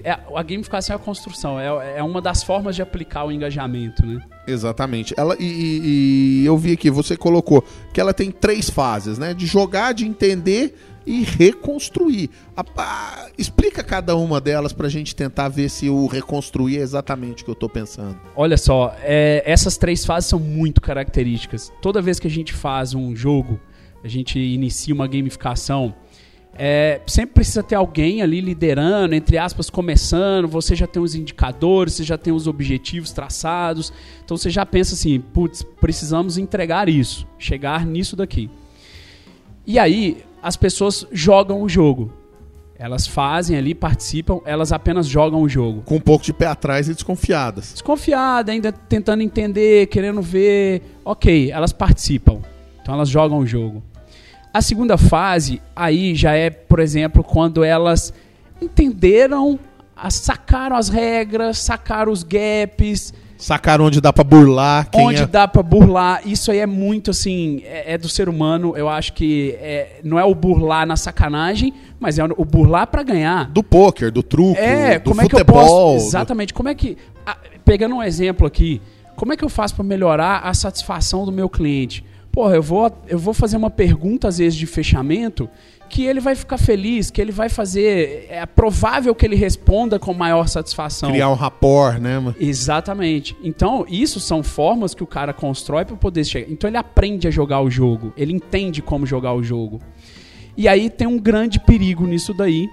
é, 0.04 0.10
a 0.10 0.42
gamificação 0.42 0.94
é 0.94 0.96
a 0.96 0.98
construção, 0.98 1.58
é, 1.58 1.98
é 1.98 2.02
uma 2.02 2.20
das 2.20 2.42
formas 2.42 2.76
de 2.76 2.82
aplicar 2.82 3.24
o 3.24 3.32
engajamento, 3.32 4.04
né? 4.06 4.20
Exatamente. 4.46 5.14
Ela, 5.16 5.34
e, 5.38 5.44
e, 5.44 6.42
e 6.42 6.46
eu 6.46 6.56
vi 6.58 6.72
aqui, 6.72 6.90
você 6.90 7.16
colocou 7.16 7.64
que 7.92 8.00
ela 8.00 8.12
tem 8.12 8.30
três 8.30 8.68
fases, 8.68 9.18
né? 9.18 9.32
De 9.32 9.46
jogar, 9.46 9.92
de 9.92 10.04
entender 10.04 10.76
e 11.06 11.22
reconstruir. 11.22 12.30
A, 12.56 12.64
a, 12.76 13.28
explica 13.36 13.82
cada 13.82 14.16
uma 14.16 14.40
delas 14.40 14.72
para 14.72 14.86
a 14.86 14.90
gente 14.90 15.14
tentar 15.14 15.48
ver 15.48 15.68
se 15.68 15.88
o 15.88 16.06
reconstruir 16.06 16.78
é 16.78 16.80
exatamente 16.80 17.42
o 17.42 17.44
que 17.44 17.50
eu 17.50 17.54
estou 17.54 17.68
pensando. 17.68 18.18
Olha 18.36 18.56
só, 18.56 18.94
é, 19.00 19.42
essas 19.44 19.76
três 19.76 20.04
fases 20.04 20.28
são 20.28 20.38
muito 20.38 20.80
características. 20.80 21.72
Toda 21.80 22.00
vez 22.00 22.18
que 22.18 22.26
a 22.26 22.30
gente 22.30 22.52
faz 22.52 22.94
um 22.94 23.14
jogo, 23.14 23.60
a 24.04 24.08
gente 24.08 24.38
inicia 24.38 24.94
uma 24.94 25.06
gamificação, 25.06 25.94
é, 26.54 27.00
sempre 27.06 27.34
precisa 27.34 27.62
ter 27.62 27.74
alguém 27.74 28.20
ali 28.20 28.40
liderando, 28.40 29.14
entre 29.14 29.38
aspas, 29.38 29.70
começando. 29.70 30.46
Você 30.48 30.76
já 30.76 30.86
tem 30.86 31.02
os 31.02 31.14
indicadores, 31.14 31.94
você 31.94 32.04
já 32.04 32.18
tem 32.18 32.32
os 32.32 32.46
objetivos 32.46 33.10
traçados. 33.12 33.92
Então 34.24 34.36
você 34.36 34.50
já 34.50 34.66
pensa 34.66 34.94
assim: 34.94 35.18
putz, 35.18 35.62
precisamos 35.80 36.36
entregar 36.36 36.88
isso, 36.88 37.26
chegar 37.38 37.86
nisso 37.86 38.16
daqui. 38.16 38.50
E 39.66 39.78
aí, 39.78 40.22
as 40.42 40.56
pessoas 40.56 41.06
jogam 41.12 41.62
o 41.62 41.68
jogo. 41.68 42.12
Elas 42.76 43.06
fazem 43.06 43.56
ali, 43.56 43.76
participam, 43.76 44.40
elas 44.44 44.72
apenas 44.72 45.06
jogam 45.06 45.40
o 45.40 45.48
jogo. 45.48 45.82
Com 45.82 45.96
um 45.96 46.00
pouco 46.00 46.24
de 46.24 46.32
pé 46.32 46.46
atrás 46.46 46.88
e 46.88 46.94
desconfiadas. 46.94 47.74
Desconfiada, 47.74 48.50
ainda 48.50 48.72
tentando 48.72 49.22
entender, 49.22 49.86
querendo 49.86 50.20
ver. 50.20 50.82
Ok, 51.04 51.52
elas 51.52 51.72
participam. 51.72 52.40
Então 52.82 52.94
elas 52.94 53.08
jogam 53.08 53.38
o 53.38 53.46
jogo. 53.46 53.82
A 54.52 54.60
segunda 54.60 54.98
fase, 54.98 55.62
aí 55.76 56.14
já 56.14 56.32
é, 56.32 56.50
por 56.50 56.80
exemplo, 56.80 57.22
quando 57.22 57.62
elas 57.62 58.12
entenderam, 58.60 59.58
sacaram 60.10 60.74
as 60.76 60.88
regras, 60.88 61.58
sacaram 61.58 62.10
os 62.10 62.24
gaps, 62.24 63.14
sacar 63.42 63.80
onde 63.80 64.00
dá 64.00 64.12
para 64.12 64.22
burlar. 64.22 64.88
onde 64.94 65.22
é... 65.22 65.26
dá 65.26 65.48
para 65.48 65.62
burlar. 65.62 66.22
Isso 66.24 66.50
aí 66.52 66.58
é 66.58 66.66
muito 66.66 67.10
assim, 67.10 67.60
é, 67.64 67.94
é, 67.94 67.98
do 67.98 68.08
ser 68.08 68.28
humano. 68.28 68.74
Eu 68.76 68.88
acho 68.88 69.12
que 69.12 69.56
é, 69.60 70.00
não 70.04 70.18
é 70.18 70.24
o 70.24 70.34
burlar 70.34 70.86
na 70.86 70.96
sacanagem, 70.96 71.74
mas 71.98 72.18
é 72.18 72.24
o 72.24 72.44
burlar 72.44 72.86
para 72.86 73.02
ganhar. 73.02 73.50
Do 73.50 73.62
poker, 73.62 74.12
do 74.12 74.22
truco, 74.22 74.58
é, 74.58 74.98
do 74.98 75.10
como 75.10 75.22
futebol. 75.22 75.40
É 75.40 75.44
que 75.44 75.50
eu 75.50 75.54
posso, 75.54 76.06
exatamente. 76.06 76.54
Como 76.54 76.68
é 76.68 76.74
que. 76.74 76.96
Pegando 77.64 77.96
um 77.96 78.02
exemplo 78.02 78.46
aqui, 78.46 78.80
como 79.16 79.32
é 79.32 79.36
que 79.36 79.44
eu 79.44 79.48
faço 79.48 79.74
para 79.74 79.84
melhorar 79.84 80.40
a 80.44 80.54
satisfação 80.54 81.24
do 81.24 81.32
meu 81.32 81.48
cliente? 81.48 82.04
Porra, 82.32 82.54
eu 82.54 82.62
vou, 82.62 82.90
eu 83.06 83.18
vou 83.18 83.34
fazer 83.34 83.58
uma 83.58 83.70
pergunta, 83.70 84.26
às 84.26 84.38
vezes, 84.38 84.58
de 84.58 84.66
fechamento 84.66 85.48
que 85.92 86.04
ele 86.06 86.20
vai 86.20 86.34
ficar 86.34 86.56
feliz, 86.56 87.10
que 87.10 87.20
ele 87.20 87.30
vai 87.30 87.50
fazer. 87.50 88.26
É 88.30 88.46
provável 88.46 89.14
que 89.14 89.26
ele 89.26 89.36
responda 89.36 89.98
com 89.98 90.14
maior 90.14 90.48
satisfação. 90.48 91.10
Criar 91.10 91.28
um 91.28 91.34
rapport, 91.34 92.00
né, 92.00 92.18
mano? 92.18 92.34
Exatamente. 92.40 93.36
Então, 93.44 93.84
isso 93.86 94.18
são 94.18 94.42
formas 94.42 94.94
que 94.94 95.02
o 95.02 95.06
cara 95.06 95.34
constrói 95.34 95.84
para 95.84 95.94
poder 95.94 96.24
chegar. 96.24 96.50
Então, 96.50 96.68
ele 96.68 96.78
aprende 96.78 97.28
a 97.28 97.30
jogar 97.30 97.60
o 97.60 97.70
jogo, 97.70 98.14
ele 98.16 98.32
entende 98.32 98.80
como 98.80 99.04
jogar 99.04 99.34
o 99.34 99.42
jogo. 99.42 99.78
E 100.56 100.66
aí 100.66 100.88
tem 100.88 101.06
um 101.06 101.18
grande 101.18 101.60
perigo 101.60 102.06
nisso 102.06 102.32
daí, 102.32 102.68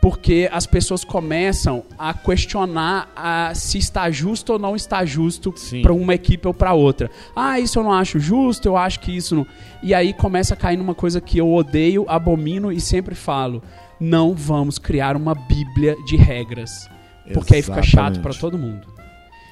porque 0.00 0.48
as 0.52 0.66
pessoas 0.66 1.04
começam 1.04 1.82
a 1.98 2.14
questionar 2.14 3.10
a, 3.16 3.52
se 3.54 3.78
está 3.78 4.10
justo 4.10 4.52
ou 4.52 4.58
não 4.58 4.76
está 4.76 5.04
justo 5.04 5.52
para 5.82 5.92
uma 5.92 6.14
equipe 6.14 6.46
ou 6.46 6.54
para 6.54 6.72
outra. 6.72 7.10
Ah, 7.34 7.58
isso 7.58 7.78
eu 7.78 7.82
não 7.82 7.92
acho 7.92 8.20
justo, 8.20 8.66
eu 8.66 8.76
acho 8.76 9.00
que 9.00 9.16
isso 9.16 9.34
não. 9.34 9.46
E 9.82 9.92
aí 9.92 10.12
começa 10.12 10.54
a 10.54 10.56
cair 10.56 10.76
numa 10.76 10.94
coisa 10.94 11.20
que 11.20 11.38
eu 11.38 11.52
odeio, 11.52 12.04
abomino 12.08 12.70
e 12.70 12.80
sempre 12.80 13.14
falo: 13.14 13.62
não 13.98 14.34
vamos 14.34 14.78
criar 14.78 15.16
uma 15.16 15.34
bíblia 15.34 15.96
de 16.06 16.16
regras, 16.16 16.88
porque 17.32 17.56
Exatamente. 17.56 17.56
aí 17.56 17.62
fica 17.62 17.82
chato 17.82 18.20
para 18.20 18.34
todo 18.34 18.56
mundo. 18.56 18.86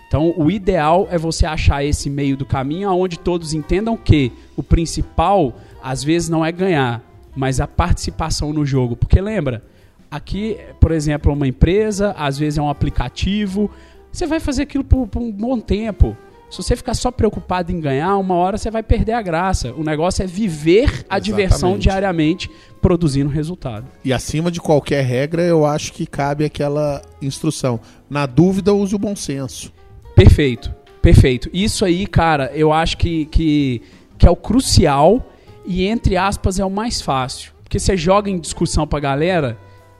Então, 0.07 0.33
o 0.37 0.51
ideal 0.51 1.09
é 1.11 1.19
você 1.19 1.45
achar 1.45 1.85
esse 1.85 2.09
meio 2.09 2.37
do 2.37 2.47
caminho 2.47 2.93
onde 2.93 3.19
todos 3.19 3.53
entendam 3.53 3.97
que 3.97 4.33
o 4.57 4.63
principal 4.63 5.57
às 5.83 6.05
vezes 6.05 6.29
não 6.29 6.45
é 6.45 6.53
ganhar, 6.53 7.03
mas 7.35 7.61
a 7.61 7.67
participação 7.67 8.53
no 8.53 8.65
jogo, 8.65 8.95
porque 8.95 9.21
lembra, 9.21 9.65
Aqui, 10.11 10.59
por 10.81 10.93
exemplo, 10.93 11.33
uma 11.33 11.47
empresa, 11.47 12.15
às 12.17 12.39
vezes 12.39 12.59
é 12.59 12.63
um 12.63 12.71
aplicativo. 12.71 13.71
Você 14.13 14.27
vai 14.27 14.41
fazer 14.41 14.63
aquilo 14.63 14.85
por, 14.85 15.07
por 15.07 15.21
um 15.21 15.33
bom 15.33 15.59
tempo. 15.61 16.17
Se 16.49 16.59
você 16.59 16.77
ficar 16.77 16.95
só 16.95 17.11
preocupado 17.11 17.73
em 17.73 17.81
ganhar, 17.81 18.17
uma 18.17 18.35
hora 18.35 18.57
você 18.57 18.71
vai 18.71 18.83
perder 18.83 19.13
a 19.13 19.23
graça. 19.23 19.73
O 19.75 19.83
negócio 19.83 20.23
é 20.23 20.27
viver 20.27 20.85
a 20.85 20.89
Exatamente. 20.89 21.25
diversão 21.25 21.79
diariamente, 21.79 22.51
produzindo 22.81 23.29
resultado. 23.29 23.87
E 24.05 24.13
acima 24.13 24.51
de 24.51 24.61
qualquer 24.61 25.05
regra, 25.05 25.43
eu 25.43 25.67
acho 25.67 25.93
que 25.93 26.07
cabe 26.07 26.45
aquela 26.45 27.03
instrução. 27.21 27.81
Na 28.09 28.27
dúvida, 28.27 28.73
use 28.73 28.95
o 28.95 28.99
bom 28.99 29.17
senso. 29.17 29.73
Perfeito, 30.15 30.73
perfeito. 31.03 31.51
Isso 31.53 31.85
aí, 31.85 32.07
cara, 32.07 32.53
eu 32.55 32.73
acho 32.73 32.97
que, 32.97 33.27
que, 33.27 33.83
que 34.17 34.27
é 34.27 34.31
o 34.31 34.37
crucial 34.37 35.29
e, 35.67 35.85
entre 35.85 36.17
aspas, 36.17 36.61
é 36.61 36.65
o 36.65 36.71
mais 36.71 37.03
fácil. 37.03 37.53
Porque 37.65 37.81
você 37.81 37.97
joga 37.97 38.31
em 38.31 38.39
discussão 38.39 38.87
pra 38.87 39.01
galera, 39.01 39.59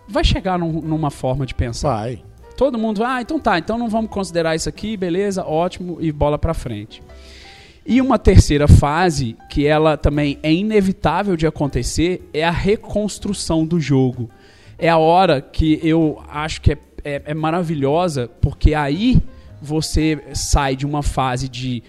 vai 0.09 0.25
chegar 0.25 0.59
num, 0.59 0.81
numa 0.81 1.11
forma 1.11 1.47
de 1.47 1.55
pensar. 1.55 1.97
Vai. 1.97 2.23
Todo 2.57 2.79
mundo, 2.79 3.05
ah, 3.05 3.21
então 3.21 3.39
tá, 3.39 3.59
então 3.59 3.77
não 3.77 3.89
vamos 3.89 4.11
considerar 4.11 4.57
isso 4.57 4.69
aqui, 4.69 4.97
beleza, 4.97 5.45
ótimo, 5.45 5.99
e 6.01 6.11
bola 6.11 6.39
para 6.39 6.55
frente. 6.55 7.03
E 7.85 8.01
uma 8.01 8.19
terceira 8.19 8.67
fase, 8.67 9.37
que 9.51 9.67
ela 9.67 9.97
também 9.97 10.39
é 10.43 10.53
inevitável 10.53 11.37
de 11.37 11.47
acontecer, 11.47 12.29
é 12.33 12.43
a 12.43 12.51
reconstrução 12.51 13.65
do 13.65 13.79
jogo. 13.79 14.29
É 14.79 14.89
a 14.89 14.97
hora 14.97 15.41
que 15.41 15.79
eu 15.83 16.21
acho 16.29 16.63
que 16.63 16.73
é, 16.73 16.79
é, 17.05 17.23
é 17.27 17.35
maravilhosa, 17.35 18.29
porque 18.41 18.75
aí 18.75 19.23
você 19.63 20.21
sai 20.33 20.75
de 20.75 20.85
uma 20.85 21.03
fase 21.03 21.49
de 21.49 21.83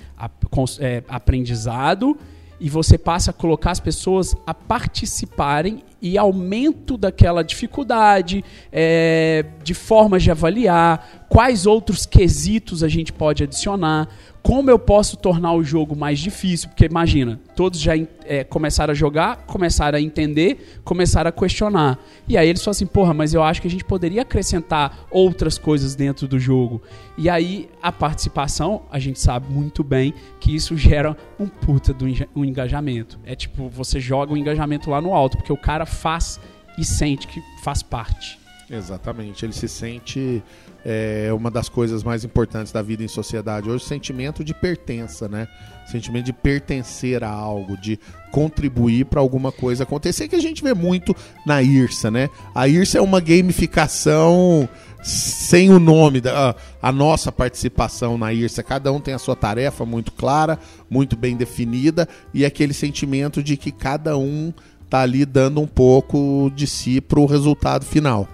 é, 0.79 1.03
aprendizado 1.07 2.17
e 2.59 2.69
você 2.69 2.97
passa 2.97 3.31
a 3.31 3.33
colocar 3.33 3.71
as 3.71 3.79
pessoas 3.79 4.36
a 4.45 4.53
participarem 4.53 5.83
e 6.01 6.18
aumento 6.18 6.98
daquela 6.98 7.44
dificuldade, 7.44 8.44
é, 8.72 9.46
de 9.63 9.74
formas 9.74 10.24
de 10.24 10.32
avaliar, 10.32 11.25
quais 11.30 11.66
outros 11.66 12.06
quesitos 12.06 12.84
a 12.84 12.88
gente 12.88 13.12
pode 13.12 13.44
adicionar, 13.44 14.08
como 14.48 14.72
eu 14.72 14.80
posso 14.80 15.18
tornar 15.18 15.51
o 15.54 15.62
jogo 15.62 15.94
mais 15.94 16.20
difícil, 16.20 16.70
porque 16.70 16.86
imagina, 16.86 17.38
todos 17.54 17.82
já 17.82 17.92
é, 18.24 18.46
começaram 18.46 18.92
a 18.92 18.96
jogar, 18.96 19.46
começaram 19.46 19.98
a 19.98 20.01
entender, 20.01 20.80
começaram 20.86 21.27
a 21.27 21.32
questionar. 21.34 22.00
E 22.30 22.38
aí 22.38 22.48
eles 22.48 22.63
falam 22.63 22.72
assim, 22.72 22.86
porra, 22.86 23.13
mas 23.13 23.34
eu 23.34 23.44
acho 23.44 23.62
que 23.62 23.68
a 23.68 23.70
gente 23.70 23.84
poderia 23.84 24.22
acrescentar 24.22 25.06
outras 25.12 25.58
coisas 25.58 25.96
dentro 25.96 26.30
do 26.30 26.39
jogo. 26.39 26.82
E 27.18 27.30
aí 27.30 27.68
a 27.82 27.92
participação, 27.92 28.84
a 28.89 29.00
gente 29.00 29.20
sabe 29.20 29.51
muito 29.51 29.84
bem 29.84 30.13
que 30.39 30.56
isso 30.56 30.77
gera 30.77 31.18
um 31.38 31.48
puta 31.48 31.92
do 31.92 32.06
um 32.34 32.46
engajamento. 32.46 33.20
É 33.25 33.36
tipo, 33.36 33.68
você 33.68 34.00
joga 34.00 34.34
o 34.34 34.38
engajamento 34.38 34.89
lá 34.89 35.01
no 35.01 35.13
alto, 35.13 35.36
porque 35.36 35.51
o 35.51 35.58
cara 35.58 35.86
faz 35.88 36.39
e 36.77 36.86
sente 36.86 37.27
que 37.27 37.41
faz 37.63 37.82
parte. 37.82 38.39
Exatamente, 38.70 39.46
ele 39.46 39.53
se 39.53 39.67
sente 39.67 40.44
é 40.89 41.34
uma 41.34 41.51
das 41.51 41.67
coisas 41.67 42.01
mais 42.01 42.24
importantes 42.24 42.72
da 42.72 42.82
vida 42.82 43.03
em 43.03 43.10
sociedade 43.10 43.70
hoje, 43.70 43.84
o 43.84 43.88
sentimento 43.88 44.41
de 44.41 44.53
pertença, 44.53 45.27
né? 45.27 45.46
sentimento 45.86 46.25
de 46.25 46.34
pertencer 46.34 47.24
a 47.24 47.29
algo, 47.29 47.77
de 47.77 48.00
contribuir 48.32 49.06
para 49.06 49.20
alguma 49.20 49.51
coisa 49.51 49.84
acontecer, 49.84 50.27
que 50.27 50.36
a 50.36 50.41
gente 50.41 50.63
vê 50.63 50.74
muito 50.74 51.15
na 51.46 51.62
IRSA, 51.62 52.12
né? 52.12 52.29
A 52.53 52.67
IRSA 52.67 53.00
é 53.00 53.01
uma 53.01 53.20
gamificação 53.20 54.67
sem 55.03 55.70
o 55.70 55.79
nome 55.79 56.20
da 56.22 56.55
a 56.81 56.92
nossa 56.92 57.31
participação 57.31 58.18
na 58.18 58.31
IRSA, 58.33 58.64
cada 58.64 58.92
um 58.92 59.00
tem 59.00 59.14
a 59.14 59.20
sua 59.20 59.35
tarefa 59.35 59.85
muito 59.85 60.11
clara, 60.11 60.59
muito 60.90 61.16
bem 61.16 61.35
definida 61.35 62.07
e 62.33 62.46
aquele 62.46 62.74
sentimento 62.74 63.42
de 63.42 63.57
que 63.57 63.72
cada 63.72 64.18
um 64.18 64.53
tá 64.89 65.01
ali 65.01 65.25
dando 65.25 65.61
um 65.61 65.67
pouco 65.67 66.51
de 66.55 66.67
si 66.67 67.01
para 67.01 67.19
o 67.19 67.25
resultado 67.25 67.85
final. 67.85 68.27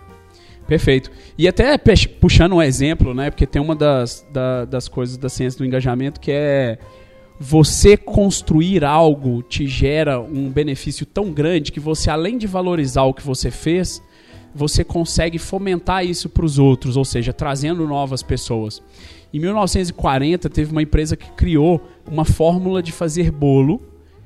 Perfeito. 0.68 1.12
E 1.38 1.48
até 1.48 1.78
puxando 2.20 2.54
um 2.54 2.62
exemplo, 2.62 3.14
né? 3.14 3.30
Porque 3.30 3.46
tem 3.46 3.62
uma 3.62 3.76
das, 3.76 4.26
da, 4.32 4.66
das 4.66 4.88
coisas 4.88 5.18
da 5.18 5.30
ciência 5.30 5.58
do 5.58 5.66
engajamento 5.66 6.20
que 6.20 6.32
é 6.32 6.78
você 7.40 7.98
construir 7.98 8.86
algo 8.86 9.42
te 9.44 9.68
gera 9.68 10.20
um 10.20 10.50
benefício 10.50 11.06
tão 11.06 11.32
grande 11.32 11.72
que 11.72 11.80
você, 11.80 12.10
além 12.10 12.38
de 12.38 12.48
valorizar 12.48 13.04
o 13.04 13.14
que 13.14 13.24
você 13.24 13.52
fez, 13.52 14.02
você 14.56 14.84
consegue 14.84 15.38
fomentar 15.38 16.06
isso 16.06 16.30
para 16.30 16.46
os 16.46 16.60
outros, 16.60 16.96
ou 16.96 17.04
seja, 17.04 17.34
trazendo 17.34 17.86
novas 17.88 18.24
pessoas. 18.24 18.82
Em 19.34 19.40
1940, 19.40 20.50
teve 20.50 20.72
uma 20.72 20.82
empresa 20.82 21.18
que 21.18 21.30
criou 21.32 21.82
uma 22.10 22.24
fórmula 22.24 22.82
de 22.84 22.92
fazer 22.92 23.32
bolo 23.32 23.82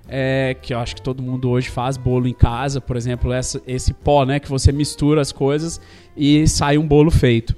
é, 0.07 0.55
que 0.61 0.73
eu 0.73 0.79
acho 0.79 0.95
que 0.95 1.01
todo 1.01 1.21
mundo 1.21 1.49
hoje 1.49 1.69
faz 1.69 1.97
bolo 1.97 2.27
em 2.27 2.33
casa, 2.33 2.79
por 2.79 2.95
exemplo, 2.95 3.31
essa, 3.31 3.61
esse 3.67 3.93
pó, 3.93 4.25
né, 4.25 4.39
que 4.39 4.49
você 4.49 4.71
mistura 4.71 5.21
as 5.21 5.31
coisas 5.31 5.81
e 6.15 6.47
sai 6.47 6.77
um 6.77 6.87
bolo 6.87 7.11
feito. 7.11 7.55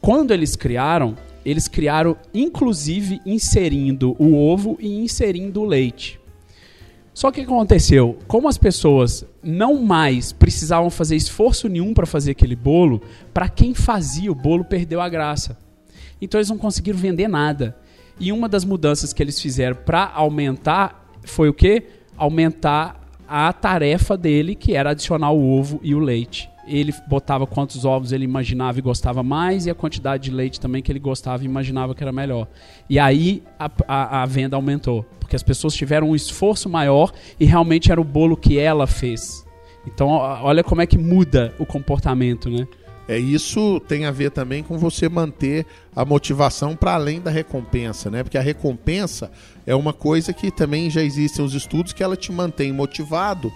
Quando 0.00 0.32
eles 0.32 0.56
criaram, 0.56 1.16
eles 1.44 1.68
criaram 1.68 2.16
inclusive 2.32 3.20
inserindo 3.26 4.16
o 4.18 4.34
ovo 4.36 4.76
e 4.80 5.00
inserindo 5.00 5.62
o 5.62 5.64
leite. 5.64 6.20
Só 7.14 7.30
que 7.30 7.40
o 7.40 7.44
que 7.44 7.52
aconteceu? 7.52 8.18
Como 8.26 8.48
as 8.48 8.56
pessoas 8.56 9.26
não 9.42 9.82
mais 9.82 10.32
precisavam 10.32 10.88
fazer 10.88 11.14
esforço 11.16 11.68
nenhum 11.68 11.92
para 11.92 12.06
fazer 12.06 12.30
aquele 12.30 12.56
bolo, 12.56 13.02
para 13.34 13.48
quem 13.48 13.74
fazia 13.74 14.32
o 14.32 14.34
bolo 14.34 14.64
perdeu 14.64 15.00
a 15.00 15.08
graça. 15.08 15.58
Então 16.20 16.38
eles 16.38 16.48
não 16.48 16.56
conseguiram 16.56 16.98
vender 16.98 17.28
nada. 17.28 17.76
E 18.18 18.32
uma 18.32 18.48
das 18.48 18.64
mudanças 18.64 19.12
que 19.12 19.22
eles 19.22 19.40
fizeram 19.40 19.76
para 19.76 20.10
aumentar 20.14 21.01
foi 21.24 21.48
o 21.48 21.54
que? 21.54 21.82
Aumentar 22.16 23.00
a 23.28 23.52
tarefa 23.52 24.16
dele, 24.16 24.54
que 24.54 24.74
era 24.74 24.90
adicionar 24.90 25.30
o 25.30 25.58
ovo 25.58 25.80
e 25.82 25.94
o 25.94 25.98
leite. 25.98 26.50
Ele 26.66 26.94
botava 27.08 27.46
quantos 27.46 27.84
ovos 27.84 28.12
ele 28.12 28.24
imaginava 28.24 28.78
e 28.78 28.82
gostava 28.82 29.22
mais, 29.22 29.66
e 29.66 29.70
a 29.70 29.74
quantidade 29.74 30.24
de 30.24 30.30
leite 30.30 30.60
também 30.60 30.82
que 30.82 30.92
ele 30.92 30.98
gostava 30.98 31.42
e 31.42 31.46
imaginava 31.46 31.94
que 31.94 32.04
era 32.04 32.12
melhor. 32.12 32.46
E 32.88 32.98
aí 32.98 33.42
a, 33.58 33.70
a, 33.88 34.22
a 34.22 34.26
venda 34.26 34.54
aumentou, 34.54 35.04
porque 35.18 35.34
as 35.34 35.42
pessoas 35.42 35.74
tiveram 35.74 36.10
um 36.10 36.14
esforço 36.14 36.68
maior 36.68 37.10
e 37.40 37.44
realmente 37.44 37.90
era 37.90 38.00
o 38.00 38.04
bolo 38.04 38.36
que 38.36 38.58
ela 38.58 38.86
fez. 38.86 39.44
Então, 39.86 40.08
olha 40.08 40.62
como 40.62 40.80
é 40.80 40.86
que 40.86 40.96
muda 40.96 41.52
o 41.58 41.66
comportamento, 41.66 42.48
né? 42.48 42.68
É, 43.12 43.18
isso 43.18 43.78
tem 43.80 44.06
a 44.06 44.10
ver 44.10 44.30
também 44.30 44.62
com 44.62 44.78
você 44.78 45.06
manter 45.06 45.66
a 45.94 46.02
motivação 46.02 46.74
para 46.74 46.94
além 46.94 47.20
da 47.20 47.30
recompensa, 47.30 48.10
né? 48.10 48.22
Porque 48.22 48.38
a 48.38 48.40
recompensa 48.40 49.30
é 49.66 49.74
uma 49.74 49.92
coisa 49.92 50.32
que 50.32 50.50
também 50.50 50.88
já 50.88 51.02
existem 51.02 51.44
os 51.44 51.52
estudos 51.52 51.92
que 51.92 52.02
ela 52.02 52.16
te 52.16 52.32
mantém 52.32 52.72
motivado 52.72 53.52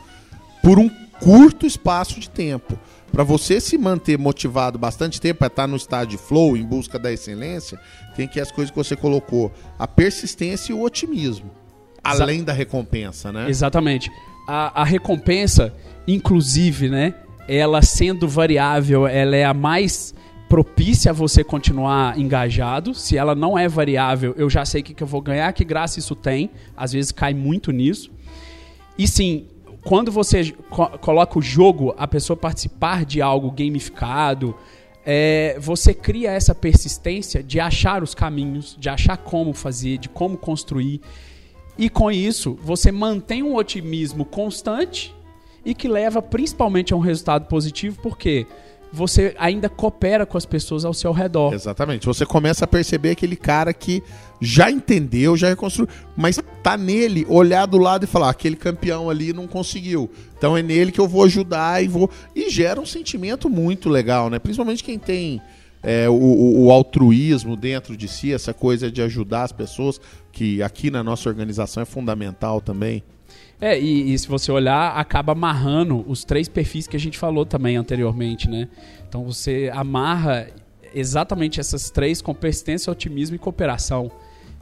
por 0.62 0.78
um 0.78 0.90
curto 1.18 1.64
espaço 1.64 2.20
de 2.20 2.28
tempo. 2.28 2.78
Para 3.10 3.24
você 3.24 3.58
se 3.58 3.78
manter 3.78 4.18
motivado 4.18 4.78
bastante 4.78 5.18
tempo, 5.18 5.38
para 5.38 5.46
estar 5.46 5.66
no 5.66 5.76
estado 5.76 6.08
de 6.08 6.18
flow, 6.18 6.54
em 6.54 6.62
busca 6.62 6.98
da 6.98 7.10
excelência, 7.10 7.80
tem 8.14 8.28
que 8.28 8.38
as 8.38 8.52
coisas 8.52 8.70
que 8.70 8.76
você 8.76 8.94
colocou, 8.94 9.50
a 9.78 9.88
persistência 9.88 10.70
e 10.70 10.74
o 10.74 10.82
otimismo, 10.82 11.50
além 12.04 12.36
Exa 12.36 12.44
da 12.44 12.52
recompensa, 12.52 13.32
né? 13.32 13.48
Exatamente. 13.48 14.10
A, 14.46 14.82
a 14.82 14.84
recompensa, 14.84 15.72
inclusive, 16.06 16.90
né? 16.90 17.14
Ela 17.48 17.82
sendo 17.82 18.28
variável, 18.28 19.06
ela 19.06 19.36
é 19.36 19.44
a 19.44 19.54
mais 19.54 20.14
propícia 20.48 21.10
a 21.10 21.14
você 21.14 21.42
continuar 21.42 22.18
engajado. 22.18 22.94
Se 22.94 23.16
ela 23.16 23.34
não 23.34 23.58
é 23.58 23.68
variável, 23.68 24.34
eu 24.36 24.48
já 24.48 24.64
sei 24.64 24.80
o 24.80 24.84
que, 24.84 24.94
que 24.94 25.02
eu 25.02 25.06
vou 25.06 25.20
ganhar, 25.20 25.52
que 25.52 25.64
graça 25.64 25.98
isso 25.98 26.14
tem. 26.14 26.50
Às 26.76 26.92
vezes 26.92 27.12
cai 27.12 27.34
muito 27.34 27.72
nisso. 27.72 28.10
E 28.98 29.06
sim, 29.06 29.46
quando 29.82 30.10
você 30.10 30.52
co 30.70 30.86
coloca 30.98 31.38
o 31.38 31.42
jogo, 31.42 31.94
a 31.96 32.08
pessoa 32.08 32.36
participar 32.36 33.04
de 33.04 33.20
algo 33.20 33.50
gamificado, 33.50 34.54
é, 35.04 35.56
você 35.60 35.94
cria 35.94 36.32
essa 36.32 36.54
persistência 36.54 37.42
de 37.42 37.60
achar 37.60 38.02
os 38.02 38.14
caminhos, 38.14 38.76
de 38.78 38.88
achar 38.88 39.16
como 39.16 39.52
fazer, 39.52 39.98
de 39.98 40.08
como 40.08 40.36
construir. 40.36 41.00
E 41.78 41.88
com 41.88 42.10
isso, 42.10 42.58
você 42.62 42.90
mantém 42.90 43.42
um 43.42 43.54
otimismo 43.54 44.24
constante 44.24 45.14
e 45.66 45.74
que 45.74 45.88
leva 45.88 46.22
principalmente 46.22 46.94
a 46.94 46.96
um 46.96 47.00
resultado 47.00 47.46
positivo, 47.46 47.98
porque 48.00 48.46
você 48.92 49.34
ainda 49.36 49.68
coopera 49.68 50.24
com 50.24 50.38
as 50.38 50.46
pessoas 50.46 50.84
ao 50.84 50.94
seu 50.94 51.10
redor. 51.10 51.52
Exatamente. 51.52 52.06
Você 52.06 52.24
começa 52.24 52.64
a 52.64 52.68
perceber 52.68 53.10
aquele 53.10 53.34
cara 53.34 53.74
que 53.74 54.00
já 54.40 54.70
entendeu, 54.70 55.36
já 55.36 55.48
reconstruiu, 55.48 55.88
mas 56.16 56.40
tá 56.62 56.76
nele 56.76 57.26
olhar 57.28 57.66
do 57.66 57.78
lado 57.78 58.04
e 58.04 58.06
falar: 58.06 58.30
aquele 58.30 58.54
campeão 58.54 59.10
ali 59.10 59.32
não 59.32 59.48
conseguiu. 59.48 60.08
Então 60.38 60.56
é 60.56 60.62
nele 60.62 60.92
que 60.92 61.00
eu 61.00 61.08
vou 61.08 61.24
ajudar 61.24 61.82
e 61.82 61.88
vou. 61.88 62.08
E 62.34 62.48
gera 62.48 62.80
um 62.80 62.86
sentimento 62.86 63.50
muito 63.50 63.88
legal, 63.88 64.30
né? 64.30 64.38
Principalmente 64.38 64.84
quem 64.84 65.00
tem 65.00 65.42
é, 65.82 66.08
o, 66.08 66.14
o, 66.64 66.70
altruísmo 66.70 67.56
dentro 67.56 67.96
de 67.96 68.06
si, 68.06 68.32
essa 68.32 68.54
coisa 68.54 68.90
de 68.90 69.02
ajudar 69.02 69.42
as 69.42 69.52
pessoas, 69.52 70.00
que 70.30 70.62
aqui 70.62 70.90
na 70.90 71.02
nossa 71.02 71.28
organização 71.28 71.82
é 71.82 71.86
fundamental 71.86 72.60
também. 72.60 73.02
É, 73.60 73.78
e, 73.80 74.12
e, 74.12 74.18
se 74.18 74.28
você 74.28 74.52
olhar, 74.52 74.96
acaba 74.96 75.32
amarrando 75.32 76.04
os 76.06 76.24
três 76.24 76.48
perfis 76.48 76.86
que 76.86 76.96
a 76.96 77.00
gente 77.00 77.18
falou 77.18 77.46
também 77.46 77.76
anteriormente, 77.76 78.50
né? 78.50 78.68
Então 79.08 79.24
você 79.24 79.70
amarra 79.74 80.48
exatamente 80.94 81.58
essas 81.58 81.90
três 81.90 82.20
com 82.20 82.34
persistência, 82.34 82.92
otimismo 82.92 83.36
e 83.36 83.38
cooperação. 83.38 84.10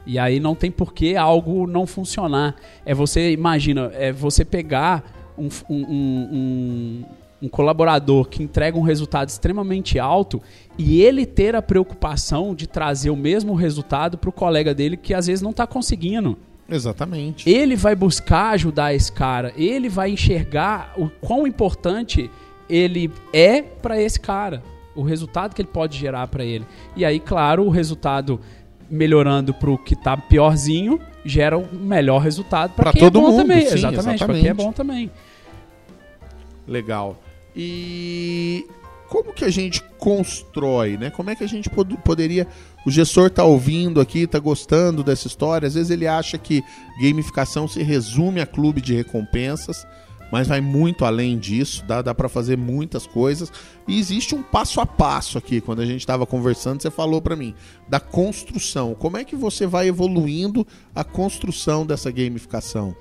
E 0.05 0.19
aí 0.19 0.39
não 0.39 0.55
tem 0.55 0.71
por 0.71 0.93
que 0.93 1.15
algo 1.15 1.67
não 1.67 1.85
funcionar. 1.85 2.55
É 2.85 2.93
você, 2.93 3.31
imagina, 3.31 3.91
é 3.93 4.11
você 4.11 4.45
pegar 4.45 5.33
um, 5.37 5.49
um, 5.69 5.75
um, 5.77 7.05
um 7.41 7.49
colaborador 7.49 8.29
que 8.29 8.43
entrega 8.43 8.77
um 8.77 8.81
resultado 8.81 9.29
extremamente 9.29 9.99
alto 9.99 10.41
e 10.77 11.01
ele 11.01 11.25
ter 11.25 11.55
a 11.55 11.61
preocupação 11.61 12.53
de 12.53 12.67
trazer 12.67 13.09
o 13.09 13.15
mesmo 13.15 13.55
resultado 13.55 14.17
para 14.17 14.29
o 14.29 14.33
colega 14.33 14.73
dele 14.73 14.95
que 14.95 15.13
às 15.13 15.27
vezes 15.27 15.41
não 15.41 15.51
está 15.51 15.65
conseguindo. 15.67 16.37
Exatamente. 16.69 17.49
Ele 17.49 17.75
vai 17.75 17.95
buscar 17.95 18.51
ajudar 18.51 18.93
esse 18.93 19.11
cara, 19.11 19.53
ele 19.55 19.87
vai 19.87 20.11
enxergar 20.11 20.93
o 20.97 21.09
quão 21.09 21.45
importante 21.45 22.29
ele 22.69 23.11
é 23.31 23.61
para 23.61 24.01
esse 24.01 24.19
cara, 24.19 24.63
o 24.95 25.03
resultado 25.03 25.53
que 25.53 25.61
ele 25.61 25.69
pode 25.69 25.97
gerar 25.97 26.27
para 26.27 26.43
ele. 26.43 26.65
E 26.95 27.05
aí, 27.05 27.19
claro, 27.19 27.65
o 27.65 27.69
resultado 27.69 28.39
melhorando 28.89 29.53
para 29.53 29.69
o 29.69 29.77
que 29.77 29.93
está 29.93 30.15
piorzinho 30.15 30.99
gera 31.23 31.57
um 31.57 31.67
melhor 31.71 32.19
resultado 32.19 32.73
para 32.75 32.91
quem 32.91 33.01
é 33.01 33.05
todo 33.05 33.19
é 33.19 33.21
bom 33.21 33.31
mundo, 33.31 33.41
também. 33.41 33.65
Sim, 33.65 33.73
exatamente, 33.73 34.25
para 34.25 34.33
quem 34.33 34.47
é 34.47 34.53
bom 34.53 34.71
também. 34.71 35.11
Legal. 36.67 37.19
E 37.55 38.65
como 39.07 39.33
que 39.33 39.45
a 39.45 39.49
gente 39.49 39.83
constrói, 39.97 40.97
né? 40.97 41.09
Como 41.09 41.29
é 41.29 41.35
que 41.35 41.43
a 41.43 41.47
gente 41.47 41.69
pod 41.69 41.95
poderia. 42.03 42.47
O 42.85 42.91
gestor 42.91 43.27
está 43.27 43.43
ouvindo 43.43 43.99
aqui, 43.99 44.19
está 44.19 44.37
gostando 44.37 45.03
dessa 45.03 45.25
história. 45.25 45.67
Às 45.67 45.73
vezes 45.73 45.89
ele 45.89 46.07
acha 46.07 46.37
que 46.37 46.63
gamificação 47.01 47.67
se 47.67 47.81
resume 47.81 48.39
a 48.39 48.45
clube 48.45 48.79
de 48.79 48.93
recompensas, 48.93 49.87
mas 50.31 50.47
vai 50.47 50.61
muito 50.61 51.03
além 51.03 51.39
disso. 51.39 51.83
Dá, 51.87 52.03
dá 52.03 52.13
para 52.13 52.29
fazer 52.29 52.55
muitas 52.57 53.07
coisas. 53.07 53.51
E 53.87 53.97
existe 53.97 54.35
um 54.35 54.43
passo 54.43 54.79
a 54.79 54.85
passo 54.85 55.39
aqui. 55.39 55.59
Quando 55.59 55.81
a 55.81 55.85
gente 55.85 56.01
estava 56.01 56.27
conversando, 56.27 56.79
você 56.79 56.91
falou 56.91 57.19
para 57.19 57.35
mim 57.35 57.55
da 57.89 57.99
construção. 57.99 58.93
Como 58.93 59.17
é 59.17 59.23
que 59.23 59.35
você 59.35 59.65
vai 59.65 59.87
evoluindo 59.87 60.65
a 60.93 61.03
construção 61.03 61.87
dessa 61.87 62.11
gamificação? 62.11 62.95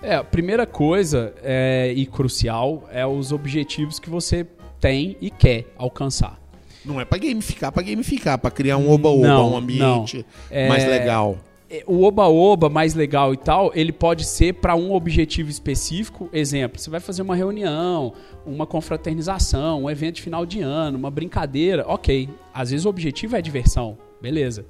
É, 0.00 0.14
a 0.14 0.24
primeira 0.24 0.66
coisa 0.66 1.34
é, 1.42 1.92
e 1.94 2.06
crucial 2.06 2.88
é 2.90 3.06
os 3.06 3.32
objetivos 3.32 3.98
que 3.98 4.08
você 4.08 4.46
tem 4.80 5.16
e 5.20 5.30
quer 5.30 5.66
alcançar. 5.76 6.45
Não 6.86 7.00
é 7.00 7.04
para 7.04 7.18
gamificar, 7.18 7.72
para 7.72 7.82
gamificar, 7.82 8.38
para 8.38 8.50
criar 8.50 8.76
um 8.76 8.88
oba-oba, 8.88 9.42
um 9.42 9.56
ambiente 9.56 10.24
é, 10.48 10.68
mais 10.68 10.86
legal. 10.86 11.36
É, 11.68 11.82
o 11.84 12.04
oba-oba 12.04 12.68
mais 12.68 12.94
legal 12.94 13.34
e 13.34 13.36
tal, 13.36 13.72
ele 13.74 13.90
pode 13.90 14.24
ser 14.24 14.54
para 14.54 14.76
um 14.76 14.92
objetivo 14.92 15.50
específico. 15.50 16.30
Exemplo, 16.32 16.78
você 16.78 16.88
vai 16.88 17.00
fazer 17.00 17.22
uma 17.22 17.34
reunião, 17.34 18.12
uma 18.46 18.66
confraternização, 18.66 19.82
um 19.82 19.90
evento 19.90 20.16
de 20.16 20.22
final 20.22 20.46
de 20.46 20.60
ano, 20.60 20.96
uma 20.96 21.10
brincadeira. 21.10 21.84
Ok, 21.88 22.28
às 22.54 22.70
vezes 22.70 22.86
o 22.86 22.88
objetivo 22.88 23.34
é 23.34 23.42
diversão, 23.42 23.98
beleza. 24.22 24.64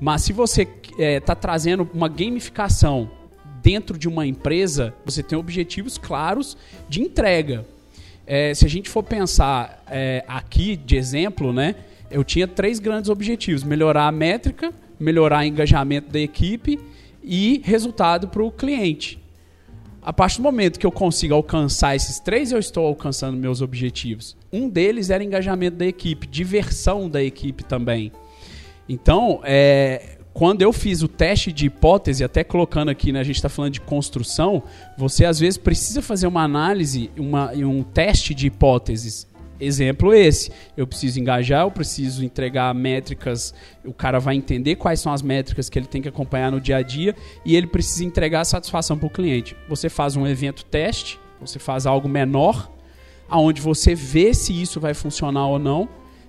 Mas 0.00 0.22
se 0.22 0.32
você 0.32 0.62
está 0.62 1.02
é, 1.02 1.18
tá 1.18 1.34
trazendo 1.34 1.88
uma 1.92 2.08
gamificação 2.08 3.10
dentro 3.60 3.98
de 3.98 4.08
uma 4.08 4.24
empresa, 4.24 4.94
você 5.04 5.24
tem 5.24 5.36
objetivos 5.36 5.98
claros 5.98 6.56
de 6.88 7.02
entrega. 7.02 7.66
É, 8.30 8.52
se 8.52 8.66
a 8.66 8.68
gente 8.68 8.90
for 8.90 9.02
pensar 9.02 9.82
é, 9.90 10.22
aqui 10.28 10.76
de 10.76 10.96
exemplo, 10.96 11.50
né, 11.50 11.74
eu 12.10 12.22
tinha 12.22 12.46
três 12.46 12.78
grandes 12.78 13.08
objetivos: 13.08 13.64
melhorar 13.64 14.06
a 14.06 14.12
métrica, 14.12 14.70
melhorar 15.00 15.40
o 15.40 15.44
engajamento 15.44 16.12
da 16.12 16.20
equipe 16.20 16.78
e 17.24 17.62
resultado 17.64 18.28
para 18.28 18.42
o 18.42 18.52
cliente. 18.52 19.18
A 20.02 20.12
partir 20.12 20.36
do 20.36 20.42
momento 20.42 20.78
que 20.78 20.86
eu 20.86 20.92
consigo 20.92 21.34
alcançar 21.34 21.96
esses 21.96 22.20
três, 22.20 22.52
eu 22.52 22.58
estou 22.58 22.86
alcançando 22.86 23.36
meus 23.36 23.62
objetivos. 23.62 24.36
Um 24.52 24.68
deles 24.68 25.08
era 25.08 25.24
engajamento 25.24 25.78
da 25.78 25.86
equipe, 25.86 26.26
diversão 26.26 27.08
da 27.08 27.22
equipe 27.22 27.64
também. 27.64 28.12
Então, 28.86 29.40
é, 29.42 30.17
quando 30.38 30.62
eu 30.62 30.72
fiz 30.72 31.02
o 31.02 31.08
teste 31.08 31.50
de 31.50 31.66
hipótese, 31.66 32.22
até 32.22 32.44
colocando 32.44 32.90
aqui, 32.90 33.10
né, 33.10 33.18
a 33.18 33.24
gente 33.24 33.34
está 33.34 33.48
falando 33.48 33.72
de 33.72 33.80
construção, 33.80 34.62
você 34.96 35.24
às 35.24 35.40
vezes 35.40 35.58
precisa 35.58 36.00
fazer 36.00 36.28
uma 36.28 36.44
análise, 36.44 37.10
uma, 37.18 37.50
um 37.54 37.82
teste 37.82 38.32
de 38.36 38.46
hipóteses. 38.46 39.26
Exemplo 39.58 40.14
esse, 40.14 40.52
eu 40.76 40.86
preciso 40.86 41.18
engajar, 41.18 41.62
eu 41.62 41.72
preciso 41.72 42.24
entregar 42.24 42.72
métricas, 42.72 43.52
o 43.84 43.92
cara 43.92 44.20
vai 44.20 44.36
entender 44.36 44.76
quais 44.76 45.00
são 45.00 45.12
as 45.12 45.22
métricas 45.22 45.68
que 45.68 45.76
ele 45.76 45.86
tem 45.86 46.00
que 46.00 46.08
acompanhar 46.08 46.52
no 46.52 46.60
dia 46.60 46.76
a 46.76 46.82
dia 46.82 47.16
e 47.44 47.56
ele 47.56 47.66
precisa 47.66 48.04
entregar 48.04 48.44
satisfação 48.44 48.96
para 48.96 49.08
o 49.08 49.10
cliente. 49.10 49.56
Você 49.68 49.88
faz 49.88 50.14
um 50.14 50.24
evento 50.24 50.64
teste, 50.64 51.18
você 51.40 51.58
faz 51.58 51.84
algo 51.84 52.08
menor, 52.08 52.70
aonde 53.28 53.60
você 53.60 53.92
vê 53.92 54.32
se 54.32 54.52
isso 54.52 54.78
vai 54.78 54.94
funcionar 54.94 55.48
ou 55.48 55.58
não, 55.58 55.88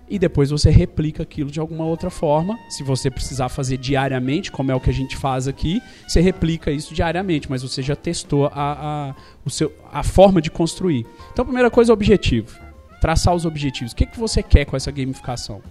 e 0.09 0.17
depois 0.17 0.49
você 0.49 0.71
replica 0.71 1.23
aquilo 1.23 1.51
de 1.51 1.59
alguma 1.59 1.85
outra 1.85 2.09
forma. 2.09 2.57
Se 2.67 2.83
você 2.83 3.11
precisar 3.11 3.47
fazer 3.47 3.77
diariamente, 3.77 4.51
como 4.51 4.71
é 4.71 4.75
o 4.75 4.79
que 4.79 4.89
a 4.89 4.93
gente 4.93 5.15
faz 5.15 5.47
aqui, 5.47 5.81
você 6.07 6.19
replica 6.19 6.71
isso 6.71 6.93
diariamente, 6.93 7.49
mas 7.49 7.61
você 7.61 7.81
já 7.81 7.95
testou 7.95 8.47
a, 8.47 8.51
a, 8.55 9.15
o 9.45 9.49
seu, 9.49 9.71
a 9.91 10.03
forma 10.03 10.41
de 10.41 10.49
construir. 10.49 11.05
Então, 11.31 11.43
a 11.43 11.45
primeira 11.45 11.69
coisa 11.69 11.91
é 11.91 11.93
objetivo. 11.93 12.59
Traçar 12.99 13.35
os 13.35 13.45
objetivos. 13.45 13.93
O 13.93 13.95
que, 13.95 14.05
que 14.05 14.19
você 14.19 14.41
quer 14.41 14.65
com 14.65 14.75
essa 14.75 14.91
gamificação? 14.91 15.61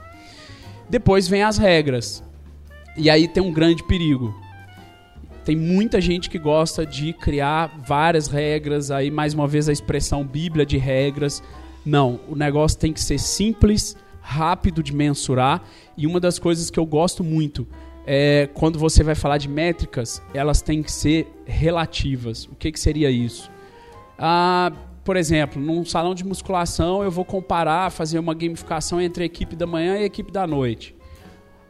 Depois 0.89 1.27
vem 1.27 1.43
as 1.43 1.59
regras. 1.59 2.23
E 2.97 3.11
aí 3.11 3.27
tem 3.27 3.43
um 3.43 3.53
grande 3.53 3.83
perigo. 3.85 4.35
Tem 5.45 5.57
muita 5.57 6.01
gente 6.01 6.29
que 6.31 6.39
gosta 6.39 6.85
de 6.85 7.13
criar 7.13 7.83
várias 7.87 8.29
regras, 8.29 8.91
aí 8.91 9.11
mais 9.11 9.35
uma 9.35 9.49
vez 9.49 9.69
a 9.69 9.73
expressão 9.73 10.25
bíblia 10.25 10.65
de 10.65 10.77
regras. 10.77 11.43
Não, 11.85 12.21
o 12.29 12.37
negócio 12.37 12.79
tem 12.79 12.93
que 12.93 13.01
ser 13.01 13.19
simples, 13.19 13.97
rápido 14.29 14.83
de 14.83 14.95
mensurar 14.95 15.63
e 15.97 16.07
uma 16.07 16.21
das 16.21 16.39
coisas 16.39 16.69
que 16.69 16.79
eu 16.79 16.85
gosto 16.85 17.25
muito 17.25 17.67
é 18.07 18.47
quando 18.53 18.79
você 18.79 19.03
vai 19.03 19.15
falar 19.15 19.39
de 19.39 19.49
métricas, 19.49 20.23
elas 20.35 20.61
têm 20.61 20.83
que 20.83 20.93
ser 20.93 21.27
relativas. 21.47 22.45
O 22.45 22.55
que, 22.55 22.71
que 22.71 22.79
seria 22.79 23.11
isso? 23.11 23.51
Ah, 24.19 24.71
por 25.03 25.17
exemplo, 25.17 25.61
num 25.61 25.83
salão 25.83 26.15
de 26.15 26.27
musculação 26.27 27.03
eu 27.03 27.11
vou 27.11 27.25
comparar, 27.25 27.91
fazer 27.91 28.19
uma 28.19 28.35
gamificação 28.35 29.01
entre 29.01 29.23
a 29.23 29.27
equipe 29.27 29.57
da 29.57 29.67
manhã 29.67 29.97
e 29.97 30.03
a 30.03 30.05
equipe 30.05 30.31
da 30.31 30.47
noite. 30.47 30.95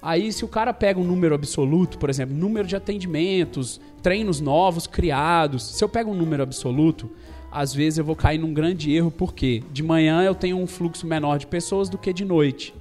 Aí, 0.03 0.33
se 0.33 0.44
o 0.44 0.49
cara 0.49 0.73
pega 0.75 0.99
um 0.99 1.05
número 1.05 1.37
absoluto, 1.37 1.97
por 1.97 2.11
exemplo, 2.11 2.35
número 2.35 2.66
de 2.66 2.75
atendimentos, 2.75 3.81
treinos 4.03 4.40
novos 4.40 4.88
criados, 4.88 5.77
se 5.77 5.85
eu 5.85 5.88
pego 5.88 6.11
um 6.11 6.14
número 6.14 6.42
absoluto, 6.42 7.09
às 7.51 7.75
vezes 7.75 7.99
eu 7.99 8.05
vou 8.05 8.17
cair 8.17 8.39
num 8.39 8.53
grande 8.53 8.95
erro, 8.95 9.11
porque 9.11 9.63
de 9.73 9.83
manhã 9.83 10.23
eu 10.23 10.35
tenho 10.35 10.57
um 10.59 10.67
fluxo 10.67 11.07
menor 11.07 11.39
de 11.39 11.47
pessoas 11.47 11.89
do 11.89 11.97
que 11.97 12.13
de 12.13 12.25
noite. 12.25 12.75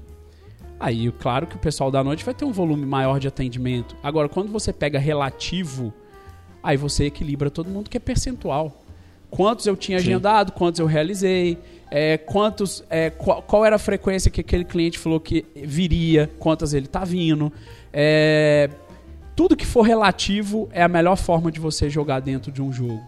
Aí, 0.79 1.11
claro 1.11 1.47
que 1.47 1.55
o 1.55 1.59
pessoal 1.59 1.89
da 1.89 2.03
noite 2.03 2.23
vai 2.23 2.33
ter 2.33 2.45
um 2.45 2.51
volume 2.51 2.85
maior 2.85 3.19
de 3.19 3.27
atendimento. 3.27 3.95
Agora, 4.03 4.29
quando 4.29 4.51
você 4.51 4.71
pega 4.71 4.99
relativo, 4.99 5.91
aí 6.61 6.77
você 6.77 7.05
equilibra 7.05 7.49
todo 7.49 7.69
mundo 7.69 7.89
que 7.89 7.97
é 7.97 7.99
percentual. 7.99 8.83
Quantos 9.29 9.65
eu 9.65 9.75
tinha 9.75 9.99
Sim. 9.99 10.05
agendado, 10.05 10.51
quantos 10.51 10.79
eu 10.79 10.85
realizei, 10.85 11.57
é, 11.89 12.17
quantos, 12.17 12.83
é, 12.89 13.09
qual, 13.09 13.41
qual, 13.41 13.65
era 13.65 13.75
a 13.75 13.79
frequência 13.79 14.29
que 14.29 14.41
aquele 14.41 14.63
cliente 14.63 14.99
falou 14.99 15.19
que 15.19 15.45
viria, 15.55 16.29
quantas 16.39 16.73
ele 16.73 16.85
está 16.85 17.03
vindo. 17.03 17.51
É, 17.91 18.69
tudo 19.35 19.55
que 19.55 19.65
for 19.65 19.81
relativo 19.81 20.69
é 20.71 20.83
a 20.83 20.87
melhor 20.87 21.15
forma 21.15 21.51
de 21.51 21.59
você 21.59 21.89
jogar 21.89 22.19
dentro 22.19 22.51
de 22.51 22.61
um 22.61 22.71
jogo. 22.71 23.01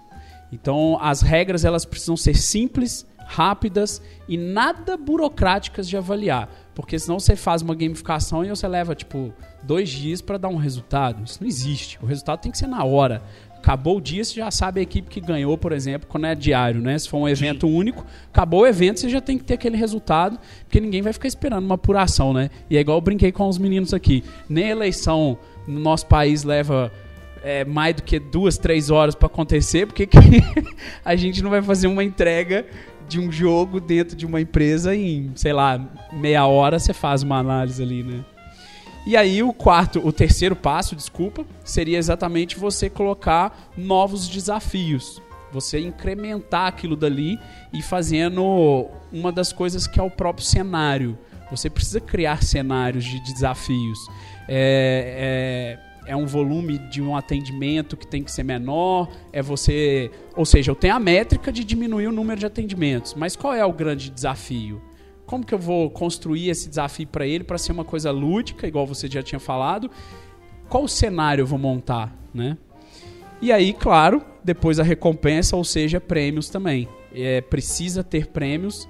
Então, 0.52 0.98
as 1.02 1.22
regras 1.22 1.64
elas 1.64 1.86
precisam 1.86 2.18
ser 2.18 2.36
simples, 2.36 3.06
rápidas 3.30 4.02
e 4.28 4.38
nada 4.38 4.98
burocráticas 4.98 5.88
de 5.88 5.96
avaliar. 5.96 6.50
Porque 6.74 6.98
senão 6.98 7.20
você 7.20 7.36
faz 7.36 7.62
uma 7.62 7.76
gamificação 7.76 8.44
e 8.44 8.50
você 8.50 8.68
leva, 8.68 8.96
tipo, 8.96 9.32
dois 9.62 9.90
dias 9.90 10.22
para 10.22 10.38
dar 10.38 10.50
um 10.50 10.56
resultado. 10.56 11.24
Isso 11.24 11.38
não 11.42 11.48
existe. 11.48 12.00
O 12.02 12.06
resultado 12.06 12.40
tem 12.40 12.52
que 12.52 12.58
ser 12.58 12.68
na 12.68 12.84
hora. 12.84 13.22
Acabou 13.58 13.98
o 13.98 14.02
dia, 14.02 14.24
você 14.24 14.36
já 14.36 14.50
sabe 14.50 14.80
a 14.80 14.84
equipe 14.84 15.10
que 15.10 15.20
ganhou, 15.20 15.58
por 15.58 15.74
exemplo, 15.74 16.08
quando 16.10 16.26
é 16.26 16.34
diário, 16.34 16.82
né? 16.82 16.98
Se 16.98 17.10
for 17.10 17.18
um 17.18 17.28
evento 17.28 17.68
Sim. 17.68 17.76
único, 17.76 18.06
acabou 18.30 18.62
o 18.62 18.66
evento, 18.66 19.02
você 19.02 19.10
já 19.10 19.20
tem 19.20 19.38
que 19.38 19.44
ter 19.44 19.56
aquele 19.56 19.76
resultado, 19.76 20.40
porque 20.62 20.80
ninguém 20.80 21.02
vai 21.02 21.12
ficar 21.12 21.28
esperando 21.28 21.66
uma 21.66 21.76
apuração, 21.76 22.32
né? 22.34 22.50
E 22.70 22.78
é 22.78 22.80
igual 22.80 22.98
eu 22.98 23.02
brinquei 23.02 23.34
com 23.34 23.48
os 23.50 23.58
meninos 23.58 23.94
aqui. 23.94 24.24
Nem 24.48 24.70
eleição 24.70 25.38
no 25.68 25.80
nosso 25.80 26.06
país 26.06 26.44
leva 26.44 26.90
é, 27.44 27.66
mais 27.66 27.96
do 27.96 28.04
que 28.04 28.20
duas, 28.20 28.58
três 28.58 28.90
horas 28.90 29.16
para 29.16 29.28
acontecer, 29.28 29.86
porque 29.86 30.08
a 31.04 31.16
gente 31.16 31.42
não 31.42 31.50
vai 31.50 31.62
fazer 31.62 31.88
uma 31.88 32.04
entrega 32.04 32.66
de 33.08 33.20
um 33.20 33.32
jogo 33.32 33.80
dentro 33.80 34.16
de 34.16 34.26
uma 34.26 34.40
empresa 34.40 34.96
em, 34.96 35.32
sei 35.36 35.52
lá, 35.52 35.80
meia 36.14 36.46
hora 36.46 36.78
você 36.78 36.94
faz 36.94 37.24
uma 37.24 37.38
análise 37.38 37.82
ali, 37.82 38.04
né? 38.04 38.24
E 39.06 39.18
aí 39.18 39.42
o 39.42 39.52
quarto, 39.52 40.06
o 40.06 40.12
terceiro 40.12 40.56
passo, 40.56 40.96
desculpa, 40.96 41.46
seria 41.64 41.98
exatamente 41.98 42.60
você 42.60 42.90
colocar 42.90 43.72
novos 43.76 44.28
desafios. 44.28 45.22
Você 45.52 45.80
incrementar 45.80 46.68
aquilo 46.68 46.96
dali 46.96 47.40
e 47.74 47.82
fazendo 47.82 48.88
uma 49.12 49.32
das 49.32 49.52
coisas 49.52 49.88
que 49.88 50.00
é 50.00 50.04
o 50.04 50.12
próprio 50.12 50.46
cenário. 50.46 51.18
Você 51.50 51.70
precisa 51.70 52.00
criar 52.00 52.44
cenários 52.44 53.04
de 53.04 53.20
desafios. 53.22 53.98
É, 54.48 55.80
é, 55.80 55.89
é 56.10 56.16
um 56.16 56.26
volume 56.26 56.80
de 56.80 57.04
um 57.04 57.16
atendimento 57.16 57.96
que 57.96 58.08
tem 58.08 58.24
que 58.24 58.32
ser 58.32 58.42
menor. 58.42 59.08
É 59.32 59.44
você. 59.44 60.10
Ou 60.36 60.44
seja, 60.44 60.72
eu 60.72 60.76
tenho 60.76 60.96
a 60.96 61.00
métrica 61.00 61.52
de 61.52 61.64
diminuir 61.64 62.08
o 62.08 62.12
número 62.12 62.40
de 62.40 62.48
atendimentos. 62.48 63.14
Mas 63.14 63.36
qual 63.36 63.54
é 63.54 63.64
o 63.64 63.72
grande 63.72 64.10
desafio? 64.10 64.82
Como 65.28 65.46
que 65.46 65.54
eu 65.54 65.60
vou 65.60 65.88
construir 65.92 66.50
esse 66.50 66.68
desafio 66.68 67.06
para 67.06 67.28
ele 67.28 67.44
para 67.44 67.60
ser 67.60 67.74
uma 67.74 67.86
coisa 67.86 68.10
lúdica, 68.10 68.68
igual 68.68 68.88
você 68.88 69.08
já 69.08 69.22
tinha 69.22 69.40
falado? 69.40 69.92
Qual 70.68 70.88
cenário 70.88 71.44
eu 71.44 71.46
vou 71.46 71.60
montar, 71.60 72.12
né? 72.34 72.58
E 73.40 73.52
aí, 73.52 73.72
claro, 73.72 74.24
depois 74.44 74.80
a 74.80 74.84
recompensa, 74.84 75.56
ou 75.56 75.64
seja, 75.64 76.02
prêmios 76.02 76.50
também. 76.50 76.90
É, 77.14 77.40
precisa 77.42 78.04
ter 78.04 78.26
prêmios. 78.30 78.90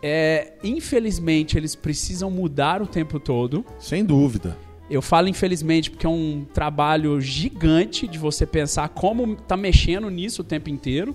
É, 0.00 0.52
infelizmente, 0.62 1.58
eles 1.58 1.74
precisam 1.74 2.30
mudar 2.30 2.80
o 2.80 2.86
tempo 2.86 3.18
todo. 3.18 3.64
Sem 3.80 4.04
dúvida. 4.04 4.67
Eu 4.90 5.02
falo 5.02 5.28
infelizmente 5.28 5.90
porque 5.90 6.06
é 6.06 6.08
um 6.08 6.46
trabalho 6.52 7.20
gigante 7.20 8.06
de 8.08 8.18
você 8.18 8.46
pensar 8.46 8.88
como 8.88 9.36
tá 9.36 9.56
mexendo 9.56 10.08
nisso 10.10 10.42
o 10.42 10.44
tempo 10.44 10.70
inteiro. 10.70 11.14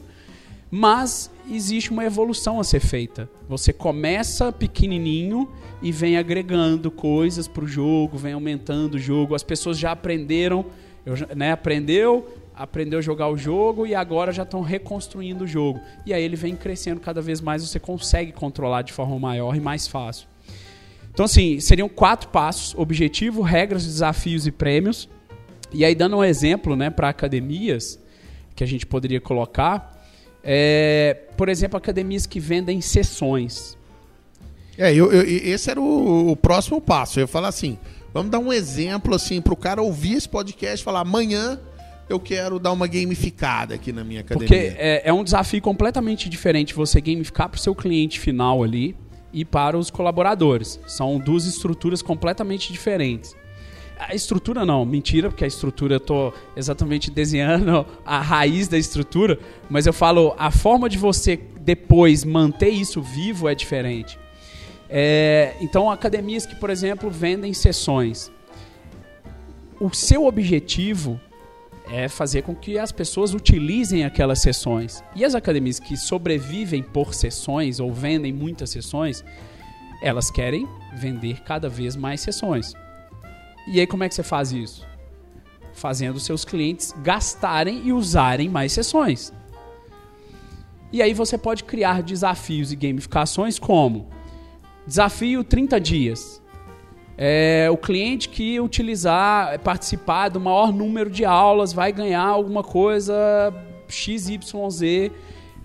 Mas 0.70 1.30
existe 1.52 1.92
uma 1.92 2.04
evolução 2.04 2.60
a 2.60 2.64
ser 2.64 2.80
feita. 2.80 3.30
Você 3.48 3.72
começa 3.72 4.52
pequenininho 4.52 5.48
e 5.84 5.92
vem 5.92 6.18
agregando 6.18 6.90
coisas 6.90 7.48
para 7.48 7.64
o 7.64 7.68
jogo, 7.68 8.18
vem 8.18 8.34
aumentando 8.34 8.96
o 8.96 9.00
jogo. 9.00 9.36
As 9.36 9.44
pessoas 9.44 9.78
já 9.78 9.92
aprenderam, 9.92 10.66
né, 11.36 11.52
aprendeu, 11.52 12.28
aprendeu 12.56 13.00
a 13.00 13.02
jogar 13.04 13.30
o 13.30 13.38
jogo 13.38 13.86
e 13.86 13.94
agora 13.94 14.32
já 14.32 14.44
estão 14.44 14.62
reconstruindo 14.62 15.44
o 15.44 15.48
jogo. 15.48 15.80
E 16.06 16.14
aí 16.14 16.24
ele 16.24 16.36
vem 16.36 16.56
crescendo 16.56 17.00
cada 17.00 17.22
vez 17.22 17.42
mais, 17.42 17.68
você 17.68 17.80
consegue 17.80 18.32
controlar 18.32 18.82
de 18.82 18.94
forma 18.94 19.20
maior 19.20 19.56
e 19.56 19.60
mais 19.60 19.88
fácil. 19.88 20.33
Então, 21.14 21.26
assim, 21.26 21.60
seriam 21.60 21.88
quatro 21.88 22.30
passos: 22.30 22.74
objetivo, 22.76 23.42
regras, 23.42 23.86
desafios 23.86 24.48
e 24.48 24.52
prêmios. 24.52 25.08
E 25.72 25.86
aí, 25.86 25.96
dando 25.96 26.18
um 26.18 26.24
exemplo 26.24 26.76
né, 26.76 26.90
para 26.90 27.10
academias 27.10 28.00
que 28.56 28.64
a 28.64 28.68
gente 28.68 28.86
poderia 28.86 29.22
colocar, 29.22 30.06
é, 30.44 31.18
por 31.38 31.50
exemplo, 31.50 31.78
academias 31.78 32.26
que 32.26 32.40
vendem 32.40 32.82
sessões. 32.82 33.78
É, 34.78 34.94
eu, 34.94 35.12
eu, 35.12 35.24
esse 35.24 35.70
era 35.70 35.80
o, 35.80 36.32
o, 36.32 36.36
próximo 36.36 36.82
passo. 36.82 37.20
Eu 37.20 37.24
ia 37.24 37.28
falar 37.28 37.48
assim: 37.48 37.78
vamos 38.12 38.32
dar 38.32 38.40
um 38.40 38.52
exemplo 38.52 39.14
assim 39.14 39.40
para 39.42 39.54
o 39.54 39.58
cara 39.58 39.82
ouvir 39.82 40.14
esse 40.14 40.30
podcast 40.30 40.82
e 40.82 40.84
falar 40.84 41.02
amanhã 41.02 41.60
eu 42.10 42.20
quero 42.20 42.60
dar 42.60 42.72
uma 42.72 42.86
gamificada 42.86 43.76
aqui 43.76 43.92
na 43.92 44.04
minha 44.04 44.22
academia. 44.22 44.48
Porque 44.48 44.76
é, 44.78 45.04
é 45.06 45.14
um 45.14 45.24
desafio 45.24 45.62
completamente 45.62 46.28
diferente 46.28 46.74
você 46.74 47.00
gamificar 47.00 47.50
para 47.50 47.58
o 47.58 47.62
seu 47.62 47.74
cliente 47.74 48.20
final 48.20 48.62
ali 48.64 48.96
e 49.34 49.44
para 49.44 49.78
os 49.78 49.90
colaboradores. 49.90 50.80
São 50.88 51.18
duas 51.18 51.46
estruturas 51.46 52.02
completamente 52.02 52.72
diferentes. 52.72 53.36
A 53.98 54.14
estrutura 54.14 54.66
não, 54.66 54.86
mentira, 54.86 55.30
porque 55.30 55.44
a 55.44 55.48
estrutura 55.48 55.96
eu 55.96 56.00
tô 56.00 56.34
exatamente 56.56 57.10
desenhando 57.10 57.86
a 58.06 58.20
raiz 58.20 58.68
da 58.68 58.78
estrutura, 58.78 59.40
mas 59.70 59.86
eu 59.86 59.94
falo, 59.94 60.36
a 60.38 60.52
forma 60.52 60.90
de 60.90 60.98
você 60.98 61.40
depois 61.62 62.24
manter 62.24 62.70
isso 62.70 63.02
vivo 63.02 63.48
é 63.48 63.56
diferente. 63.56 64.20
É, 64.90 65.56
então, 65.62 65.90
academias 65.90 66.46
que, 66.46 66.56
por 66.56 66.70
exemplo, 66.70 67.10
vendem 67.10 67.54
sessões. 67.54 68.32
O 69.80 69.94
seu 69.94 70.26
objetivo 70.26 71.20
é 71.90 72.08
fazer 72.08 72.44
com 72.44 72.56
que 72.56 72.78
as 72.78 72.92
pessoas 72.92 73.34
utilizem 73.34 74.06
aquelas 74.06 74.42
sessões. 74.42 75.04
E 75.16 75.26
as 75.26 75.36
academias 75.36 75.80
que 75.80 75.98
sobrevivem 75.98 76.82
por 76.82 77.14
sessões 77.14 77.80
ou 77.80 77.92
vendem 77.92 78.32
muitas 78.32 78.70
sessões, 78.70 79.24
elas 80.02 80.32
querem 80.32 80.68
vender 80.96 81.42
cada 81.44 81.70
vez 81.70 81.96
mais 81.96 82.22
sessões. 82.22 82.74
E 83.68 83.80
aí 83.80 83.88
como 83.88 84.04
é 84.04 84.10
que 84.10 84.16
você 84.16 84.24
faz 84.24 84.52
isso? 84.52 84.86
Fazendo 85.74 86.20
seus 86.20 86.46
clientes 86.46 86.94
gastarem 87.02 87.82
e 87.86 87.94
usarem 87.94 88.50
mais 88.50 88.72
sessões. 88.72 89.34
E 90.92 91.02
aí 91.02 91.14
você 91.14 91.38
pode 91.38 91.64
criar 91.64 92.04
desafios 92.04 92.72
e 92.72 92.76
gamificações 92.76 93.58
como 93.58 94.10
desafio 94.86 95.44
30 95.44 95.80
dias. 95.80 96.43
É, 97.18 97.68
o 97.72 97.78
cliente 97.78 98.28
que 98.28 98.60
utilizar, 98.60 99.60
participar 99.60 100.30
do 100.30 100.40
maior 100.40 100.74
número 100.74 101.10
de 101.10 101.24
aulas 101.24 101.72
vai 101.72 101.92
ganhar 101.92 102.26
alguma 102.26 102.64
coisa 102.64 103.54
XYZ. 103.88 105.12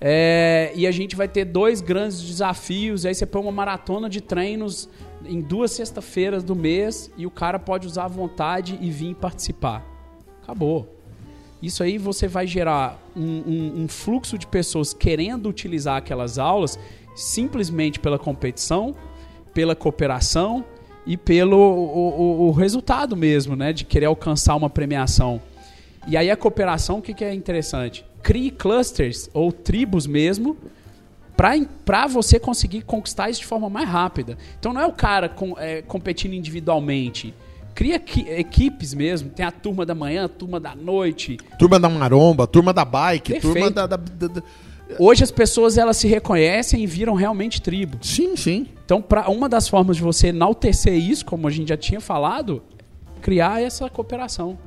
É, 0.01 0.73
e 0.75 0.87
a 0.87 0.91
gente 0.91 1.17
vai 1.17 1.27
ter 1.27 1.45
dois 1.45 1.81
grandes 1.81 2.23
desafios. 2.23 3.07
Aí 3.07 3.15
você 3.15 3.27
põe 3.27 3.43
uma 3.43 3.53
maratona 3.53 4.09
de 4.09 4.21
treinos 4.21 4.89
em 5.25 5.41
duas 5.41 5.73
sexta-feiras 5.73 6.45
do 6.45 6.55
mês 6.55 7.11
e 7.17 7.27
o 7.27 7.31
cara 7.31 7.59
pode 7.59 7.87
usar 7.87 8.05
à 8.05 8.09
vontade 8.09 8.79
e 8.81 8.91
vir 8.91 9.15
participar. 9.15 9.85
Acabou. 10.43 10.95
Isso 11.61 11.83
aí 11.83 11.99
você 11.99 12.29
vai 12.29 12.47
gerar 12.47 13.03
um, 13.17 13.23
um, 13.23 13.83
um 13.83 13.89
fluxo 13.89 14.39
de 14.39 14.47
pessoas 14.47 14.95
querendo 14.95 15.49
utilizar 15.49 15.97
aquelas 15.97 16.39
aulas 16.39 16.79
simplesmente 17.17 17.99
pela 17.99 18.17
competição, 18.17 18.95
pela 19.53 19.75
cooperação 19.75 20.65
e 21.09 21.17
pelo 21.17 21.57
o, 21.57 22.21
o, 22.21 22.49
o, 22.49 22.51
resultado 22.53 23.17
mesmo, 23.17 23.57
né? 23.57 23.73
De 23.73 23.83
querer 23.83 24.05
alcançar 24.05 24.55
uma 24.55 24.69
premiação. 24.69 25.41
E 26.07 26.19
aí 26.19 26.31
a 26.31 26.37
cooperação, 26.37 26.99
o 26.99 27.03
que, 27.03 27.15
que 27.15 27.25
é 27.25 27.33
interessante? 27.33 28.05
Crie 28.23 28.51
clusters 28.51 29.31
ou 29.33 29.51
tribos 29.51 30.07
mesmo 30.07 30.55
para 31.85 32.07
você 32.07 32.39
conseguir 32.39 32.83
conquistar 32.83 33.31
isso 33.31 33.41
de 33.41 33.47
forma 33.47 33.71
mais 33.71 33.89
rápida. 33.89 34.37
Então 34.59 34.75
não 34.75 34.83
é 34.83 34.87
o 34.87 34.93
cara 34.93 35.31
com, 35.31 35.55
é, 35.59 35.81
competindo 35.81 36.35
individualmente. 36.35 37.33
Cria 37.75 37.97
equipes 38.37 38.93
mesmo. 38.93 39.31
Tem 39.31 39.47
a 39.47 39.51
turma 39.51 39.87
da 39.87 39.95
manhã, 39.95 40.27
a 40.27 40.29
turma 40.29 40.61
da 40.61 40.75
noite. 40.75 41.39
Turma 41.59 41.81
da 41.81 41.89
maromba, 41.89 42.47
turma 42.47 42.75
da 42.75 42.85
bike, 42.85 43.33
Perfeito. 43.33 43.55
turma 43.55 43.71
da, 43.71 43.87
da, 43.87 43.97
da, 43.97 44.43
Hoje 44.99 45.25
as 45.25 45.31
pessoas 45.31 45.77
elas 45.77 45.97
se 45.97 46.09
reconhecem 46.09 46.83
e 46.83 46.87
viram 46.87 47.15
realmente 47.15 47.61
tribo. 47.61 47.99
Sim, 48.01 48.37
sim. 48.37 48.67
Então, 48.85 49.03
para 49.03 49.29
uma 49.31 49.49
das 49.49 49.69
formas 49.69 49.97
de 49.97 50.03
você 50.03 50.29
enaltecer 50.29 50.95
isso, 50.95 51.25
como 51.25 51.47
a 51.47 51.51
gente 51.51 51.69
já 51.69 51.77
tinha 51.77 52.01
falado, 52.01 52.63
criar 53.21 53.63
essa 53.63 53.89
cooperação. 53.91 54.59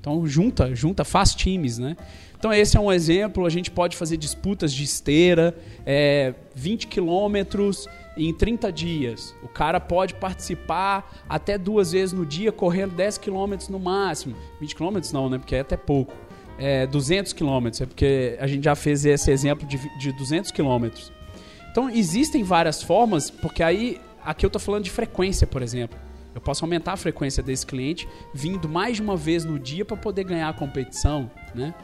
Então, 0.00 0.26
junta, 0.26 0.74
junta, 0.74 1.04
faz 1.04 1.34
times, 1.34 1.78
né? 1.78 1.96
Então 2.38 2.52
esse 2.52 2.76
é 2.76 2.80
um 2.80 2.92
exemplo, 2.92 3.44
a 3.44 3.50
gente 3.50 3.68
pode 3.68 3.96
fazer 3.96 4.16
disputas 4.16 4.72
de 4.72 4.84
esteira, 4.84 5.56
é, 5.84 6.32
20 6.54 6.86
quilômetros 6.86 7.88
em 8.16 8.32
30 8.32 8.72
dias. 8.72 9.34
O 9.42 9.48
cara 9.48 9.80
pode 9.80 10.14
participar 10.14 11.24
até 11.28 11.58
duas 11.58 11.90
vezes 11.90 12.12
no 12.12 12.24
dia, 12.24 12.52
correndo 12.52 12.94
10 12.94 13.18
quilômetros 13.18 13.68
no 13.68 13.80
máximo. 13.80 14.36
20 14.60 14.76
quilômetros 14.76 15.12
não, 15.12 15.28
né? 15.28 15.38
Porque 15.38 15.56
é 15.56 15.60
até 15.60 15.76
pouco. 15.76 16.12
É, 16.58 16.86
200 16.86 17.32
quilômetros, 17.32 17.80
é 17.80 17.86
porque 17.86 18.36
a 18.40 18.46
gente 18.46 18.64
já 18.64 18.74
fez 18.74 19.04
esse 19.04 19.30
exemplo 19.30 19.66
de, 19.66 19.78
de 19.98 20.12
200 20.12 20.50
quilômetros. 20.50 21.12
Então 21.70 21.88
existem 21.88 22.42
várias 22.42 22.82
formas, 22.82 23.30
porque 23.30 23.62
aí, 23.62 24.00
aqui 24.24 24.44
eu 24.44 24.48
estou 24.48 24.60
falando 24.60 24.84
de 24.84 24.90
frequência, 24.90 25.46
por 25.46 25.62
exemplo. 25.62 25.96
Eu 26.34 26.40
posso 26.40 26.64
aumentar 26.64 26.92
a 26.92 26.96
frequência 26.96 27.42
desse 27.42 27.66
cliente 27.66 28.08
vindo 28.34 28.68
mais 28.68 28.96
de 28.96 29.02
uma 29.02 29.16
vez 29.16 29.44
no 29.44 29.58
dia 29.58 29.84
para 29.84 29.96
poder 29.96 30.24
ganhar 30.24 30.48
a 30.48 30.52
competição, 30.52 31.30
né? 31.54 31.74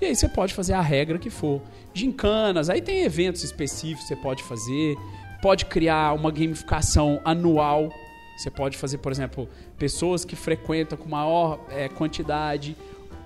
E 0.00 0.06
aí 0.06 0.14
você 0.14 0.28
pode 0.28 0.52
fazer 0.52 0.74
a 0.74 0.80
regra 0.80 1.18
que 1.18 1.30
for. 1.30 1.62
Gincanas, 1.92 2.68
aí 2.68 2.82
tem 2.82 3.04
eventos 3.04 3.42
específicos 3.44 4.02
que 4.02 4.08
você 4.08 4.16
pode 4.16 4.42
fazer. 4.42 4.96
Pode 5.40 5.66
criar 5.66 6.14
uma 6.14 6.30
gamificação 6.30 7.20
anual. 7.24 7.90
Você 8.36 8.50
pode 8.50 8.76
fazer, 8.76 8.98
por 8.98 9.12
exemplo, 9.12 9.48
pessoas 9.78 10.24
que 10.24 10.34
frequentam 10.34 10.98
com 10.98 11.08
maior 11.08 11.64
é, 11.70 11.88
quantidade. 11.88 12.76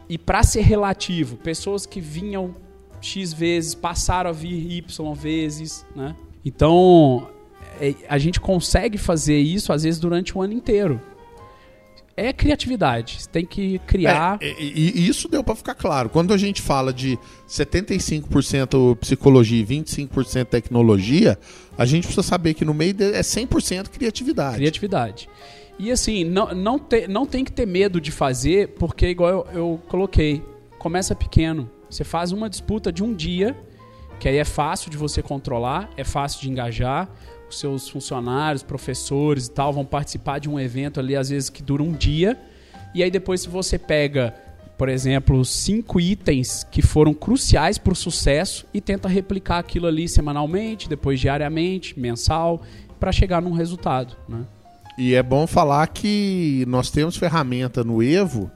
E 0.09 0.16
para 0.16 0.42
ser 0.42 0.62
relativo, 0.62 1.37
pessoas 1.37 1.85
que 1.85 2.01
vinham 2.01 2.55
X 3.01 3.33
vezes 3.33 3.75
passaram 3.75 4.31
a 4.31 4.33
vir 4.33 4.79
Y 4.79 5.14
vezes, 5.14 5.87
né? 5.94 6.16
Então, 6.44 7.29
é, 7.81 7.94
a 8.09 8.18
gente 8.18 8.40
consegue 8.40 8.97
fazer 8.97 9.38
isso 9.38 9.73
às 9.73 9.83
vezes 9.83 10.01
durante 10.01 10.37
o 10.37 10.42
ano 10.42 10.55
inteiro 10.55 11.01
é 12.18 12.33
criatividade. 12.33 13.18
Você 13.21 13.31
tem 13.31 13.47
que 13.47 13.79
criar. 13.87 14.38
É, 14.40 14.57
e, 14.59 14.99
e, 14.99 15.09
isso 15.09 15.29
deu 15.29 15.44
para 15.44 15.55
ficar 15.55 15.77
claro. 15.77 16.09
Quando 16.09 16.35
a 16.35 16.37
gente 16.37 16.61
fala 16.61 16.92
de 16.92 17.16
75% 17.49 18.97
psicologia 18.97 19.62
e 19.62 19.64
25% 19.64 20.47
tecnologia, 20.47 21.38
a 21.77 21.87
gente 21.87 22.05
precisa 22.05 22.25
saber 22.25 22.55
que 22.55 22.64
no 22.64 22.75
meio 22.75 22.97
é 23.01 23.21
100% 23.21 23.88
criatividade. 23.88 24.57
Criatividade. 24.57 25.29
E 25.78 25.92
assim, 25.92 26.24
não, 26.24 26.54
não, 26.54 26.78
te, 26.78 27.06
não 27.06 27.24
tem 27.24 27.44
que 27.44 27.52
ter 27.52 27.66
medo 27.66 28.00
de 28.00 28.10
fazer, 28.10 28.70
porque, 28.70 29.08
igual 29.08 29.30
eu, 29.30 29.46
eu 29.52 29.80
coloquei, 29.88 30.42
começa 30.78 31.14
pequeno. 31.14 31.70
Você 31.88 32.04
faz 32.04 32.32
uma 32.32 32.50
disputa 32.50 32.92
de 32.92 33.02
um 33.02 33.14
dia 33.14 33.56
que 34.18 34.28
aí 34.28 34.36
é 34.36 34.44
fácil 34.44 34.90
de 34.90 34.96
você 34.96 35.22
controlar, 35.22 35.90
é 35.96 36.04
fácil 36.04 36.40
de 36.40 36.50
engajar. 36.50 37.08
Os 37.48 37.60
seus 37.60 37.88
funcionários, 37.88 38.62
professores 38.62 39.46
e 39.46 39.50
tal 39.50 39.72
vão 39.72 39.84
participar 39.84 40.38
de 40.38 40.50
um 40.50 40.60
evento 40.60 41.00
ali, 41.00 41.16
às 41.16 41.30
vezes 41.30 41.48
que 41.48 41.62
dura 41.62 41.82
um 41.82 41.92
dia. 41.92 42.38
E 42.94 43.02
aí 43.02 43.10
depois, 43.10 43.40
se 43.40 43.48
você 43.48 43.78
pega, 43.78 44.34
por 44.76 44.88
exemplo, 44.88 45.42
cinco 45.44 46.00
itens 46.00 46.64
que 46.64 46.82
foram 46.82 47.14
cruciais 47.14 47.78
para 47.78 47.92
o 47.92 47.96
sucesso 47.96 48.66
e 48.74 48.80
tenta 48.80 49.08
replicar 49.08 49.58
aquilo 49.58 49.86
ali 49.86 50.08
semanalmente, 50.08 50.88
depois 50.88 51.20
diariamente, 51.20 51.98
mensal, 51.98 52.60
para 53.00 53.12
chegar 53.12 53.40
num 53.40 53.52
resultado. 53.52 54.16
Né? 54.28 54.44
E 55.00 55.14
é 55.14 55.22
bom 55.22 55.46
falar 55.46 55.87
que 55.87 56.64
nós 56.66 56.90
temos 56.90 57.16
ferramenta 57.16 57.84
no 57.84 58.02
Evo 58.02 58.50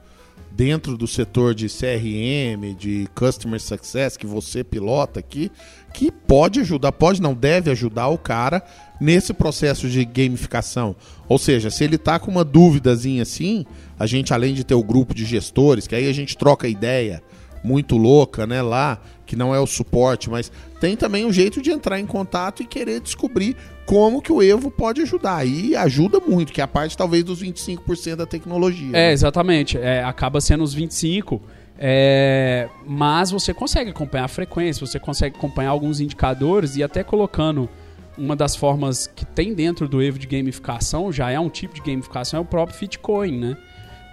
dentro 0.51 0.97
do 0.97 1.07
setor 1.07 1.55
de 1.55 1.69
CRM, 1.69 2.75
de 2.77 3.07
Customer 3.15 3.61
Success, 3.61 4.17
que 4.17 4.27
você 4.27 4.65
pilota 4.65 5.21
aqui, 5.21 5.53
que 5.95 6.11
pode 6.11 6.59
ajudar, 6.59 6.91
pode 6.91 7.23
não, 7.23 7.33
deve 7.33 7.71
ajudar 7.71 8.09
o 8.09 8.19
cara 8.19 8.61
nesse 9.01 9.33
processo 9.33 9.89
de 9.89 10.05
gamificação. 10.05 10.97
Ou 11.29 11.39
seja, 11.39 11.71
se 11.71 11.85
ele 11.85 11.97
tá 11.97 12.19
com 12.19 12.33
uma 12.33 12.45
dúvidazinha 12.45 13.23
assim, 13.23 13.65
a 13.97 14.05
gente, 14.05 14.35
além 14.35 14.53
de 14.53 14.65
ter 14.65 14.75
o 14.75 14.83
grupo 14.83 15.15
de 15.15 15.25
gestores, 15.25 15.87
que 15.87 15.95
aí 15.95 16.09
a 16.09 16.13
gente 16.13 16.37
troca 16.37 16.67
ideia 16.67 17.23
muito 17.63 17.97
louca, 17.97 18.47
né, 18.47 18.61
lá, 18.61 19.01
que 19.25 19.37
não 19.37 19.55
é 19.55 19.61
o 19.61 19.67
suporte, 19.67 20.29
mas 20.29 20.51
tem 20.81 20.97
também 20.97 21.25
um 21.25 21.33
jeito 21.33 21.63
de 21.63 21.71
entrar 21.71 21.99
em 21.99 22.07
contato 22.07 22.63
e 22.63 22.67
querer 22.67 23.01
descobrir 23.01 23.57
como 23.87 24.21
que 24.21 24.33
o 24.33 24.43
Evo 24.43 24.71
pode 24.71 25.01
ajudar. 25.03 25.47
E 25.47 25.75
ajuda 25.77 26.21
muito, 26.21 26.53
que 26.53 26.61
é 26.61 26.65
a 26.65 26.69
parte 26.69 26.97
talvez 26.97 27.25
dos 27.25 27.43
25% 27.43 28.17
da 28.17 28.27
tecnologia. 28.27 28.89
É, 28.89 29.09
né? 29.09 29.13
exatamente. 29.13 29.79
É, 29.79 30.03
acaba 30.03 30.41
sendo 30.41 30.65
os 30.65 30.77
25%. 30.77 31.41
É, 31.85 32.69
mas 32.87 33.31
você 33.33 33.53
consegue 33.53 33.91
acompanhar 33.91 34.27
a 34.27 34.29
frequência, 34.29 34.87
você 34.87 35.01
consegue 35.01 35.37
acompanhar 35.37 35.71
alguns 35.71 35.99
indicadores 35.99 36.77
e 36.77 36.83
até 36.83 37.03
colocando 37.03 37.69
uma 38.17 38.37
das 38.37 38.55
formas 38.55 39.07
que 39.07 39.25
tem 39.25 39.53
dentro 39.55 39.89
do 39.89 40.03
Evo 40.03 40.19
de 40.19 40.27
gamificação, 40.27 41.11
já 41.11 41.31
é 41.31 41.41
um 41.41 41.49
tipo 41.49 41.75
de 41.75 41.81
gamificação, 41.81 42.39
é 42.39 42.43
o 42.43 42.45
próprio 42.45 42.79
Fitcoin, 42.79 43.39
né? 43.39 43.57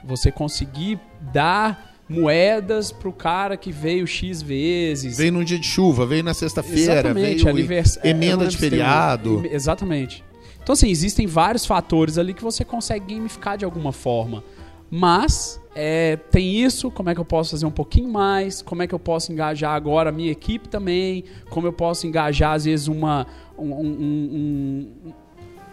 Você 0.06 0.32
conseguir 0.32 1.00
dar 1.34 1.89
moedas 2.10 2.92
pro 2.92 3.14
cara 3.14 3.56
que 3.56 3.72
veio 3.72 4.08
X 4.08 4.42
vezes. 4.42 5.18
Veio 5.18 5.32
num 5.32 5.44
dia 5.44 5.60
de 5.60 5.68
chuva, 5.68 6.06
veio 6.08 6.24
na 6.24 6.34
sexta-feira, 6.34 7.14
veio 7.14 7.48
anivers... 7.48 8.00
emenda 8.04 8.48
de 8.48 8.58
feriado. 8.58 9.44
Exatamente. 9.50 10.24
Então, 10.62 10.74
assim, 10.74 10.90
existem 10.90 11.28
vários 11.28 11.66
fatores 11.66 12.18
ali 12.18 12.34
que 12.34 12.44
você 12.44 12.66
consegue 12.66 13.14
gamificar 13.14 13.58
de 13.58 13.66
alguma 13.66 13.92
forma. 13.92 14.44
Mas 14.92 15.62
é, 15.76 16.18
tem 16.32 16.56
isso, 16.56 16.90
como 16.90 17.12
é 17.12 17.14
que 17.14 17.22
eu 17.22 17.26
posso 17.26 17.52
fazer 17.52 17.66
um 17.68 17.72
pouquinho 17.72 18.10
mais, 18.10 18.62
como 18.62 18.82
é 18.82 18.88
que 18.88 18.94
eu 18.94 19.00
posso 19.00 19.32
engajar 19.32 19.76
agora 19.76 20.10
a 20.10 20.12
minha 20.12 20.32
equipe 20.32 20.68
também, 20.68 21.24
como 21.50 21.68
eu 21.68 21.74
posso 21.74 22.08
engajar, 22.08 22.54
às 22.54 22.66
vezes, 22.66 22.88
uma, 22.88 23.28
um, 23.56 23.72
um, 23.72 23.86
um, 23.86 25.14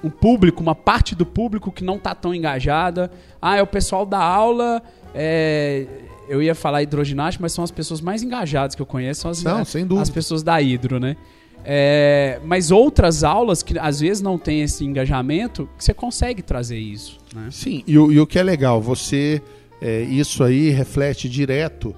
um 0.05 0.11
público, 0.11 0.63
uma 0.63 0.75
parte 0.75 1.15
do 1.15 1.25
público 1.25 1.73
que 1.73 1.83
não 1.83 1.97
está 1.97 2.15
tão 2.15 2.35
engajada. 2.35 3.11
Ah, 3.41 3.57
é 3.57 3.63
o 3.63 3.67
pessoal 3.67 4.05
da 4.05 4.23
aula. 4.23 4.83
É, 5.15 5.87
eu 6.29 6.43
ia 6.43 6.55
falar 6.55 6.83
hidroginástica, 6.83 7.43
mas 7.43 7.53
são 7.53 7.65
as 7.65 7.71
pessoas 7.71 8.01
mais 8.01 8.23
engajadas 8.23 8.75
que 8.75 8.83
eu 8.83 8.87
conheço, 8.87 9.23
são 9.23 9.31
as, 9.31 9.43
não, 9.43 9.65
sem 9.65 9.87
dúvida. 9.87 10.03
as 10.03 10.11
pessoas 10.11 10.43
da 10.43 10.61
hidro, 10.61 10.99
né? 10.99 11.17
É, 11.65 12.41
mas 12.45 12.71
outras 12.71 13.25
aulas 13.25 13.63
que 13.63 13.77
às 13.79 13.99
vezes 13.99 14.23
não 14.23 14.39
tem 14.39 14.63
esse 14.63 14.85
engajamento, 14.85 15.69
você 15.77 15.93
consegue 15.93 16.41
trazer 16.41 16.79
isso. 16.79 17.19
Né? 17.35 17.49
Sim, 17.51 17.83
e 17.87 17.99
o, 17.99 18.13
e 18.13 18.21
o, 18.21 18.27
que 18.27 18.39
é 18.39 18.43
legal, 18.43 18.81
você 18.81 19.43
é, 19.81 20.03
isso 20.03 20.45
aí 20.45 20.71
reflete 20.71 21.29
direto 21.29 21.95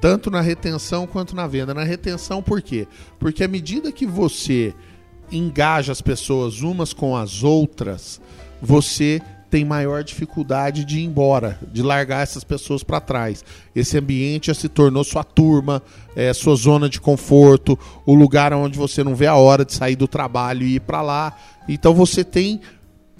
tanto 0.00 0.30
na 0.30 0.40
retenção 0.40 1.06
quanto 1.06 1.36
na 1.36 1.46
venda. 1.46 1.72
Na 1.72 1.84
retenção, 1.84 2.42
por 2.42 2.60
quê? 2.60 2.88
Porque 3.20 3.44
à 3.44 3.48
medida 3.48 3.92
que 3.92 4.04
você 4.04 4.74
engaja 5.30 5.92
as 5.92 6.00
pessoas 6.00 6.62
umas 6.62 6.92
com 6.92 7.16
as 7.16 7.44
outras, 7.44 8.20
você 8.60 9.22
tem 9.52 9.66
maior 9.66 10.02
dificuldade 10.02 10.82
de 10.82 11.00
ir 11.00 11.04
embora, 11.04 11.58
de 11.70 11.82
largar 11.82 12.22
essas 12.22 12.42
pessoas 12.42 12.82
para 12.82 13.02
trás. 13.02 13.44
Esse 13.76 13.98
ambiente 13.98 14.46
já 14.46 14.54
se 14.54 14.66
tornou 14.66 15.04
sua 15.04 15.22
turma, 15.22 15.82
é, 16.16 16.32
sua 16.32 16.56
zona 16.56 16.88
de 16.88 16.98
conforto, 16.98 17.78
o 18.06 18.14
lugar 18.14 18.54
onde 18.54 18.78
você 18.78 19.04
não 19.04 19.14
vê 19.14 19.26
a 19.26 19.34
hora 19.34 19.62
de 19.62 19.74
sair 19.74 19.94
do 19.94 20.08
trabalho 20.08 20.62
e 20.66 20.76
ir 20.76 20.80
para 20.80 21.02
lá. 21.02 21.36
Então 21.68 21.92
você 21.92 22.24
tem 22.24 22.62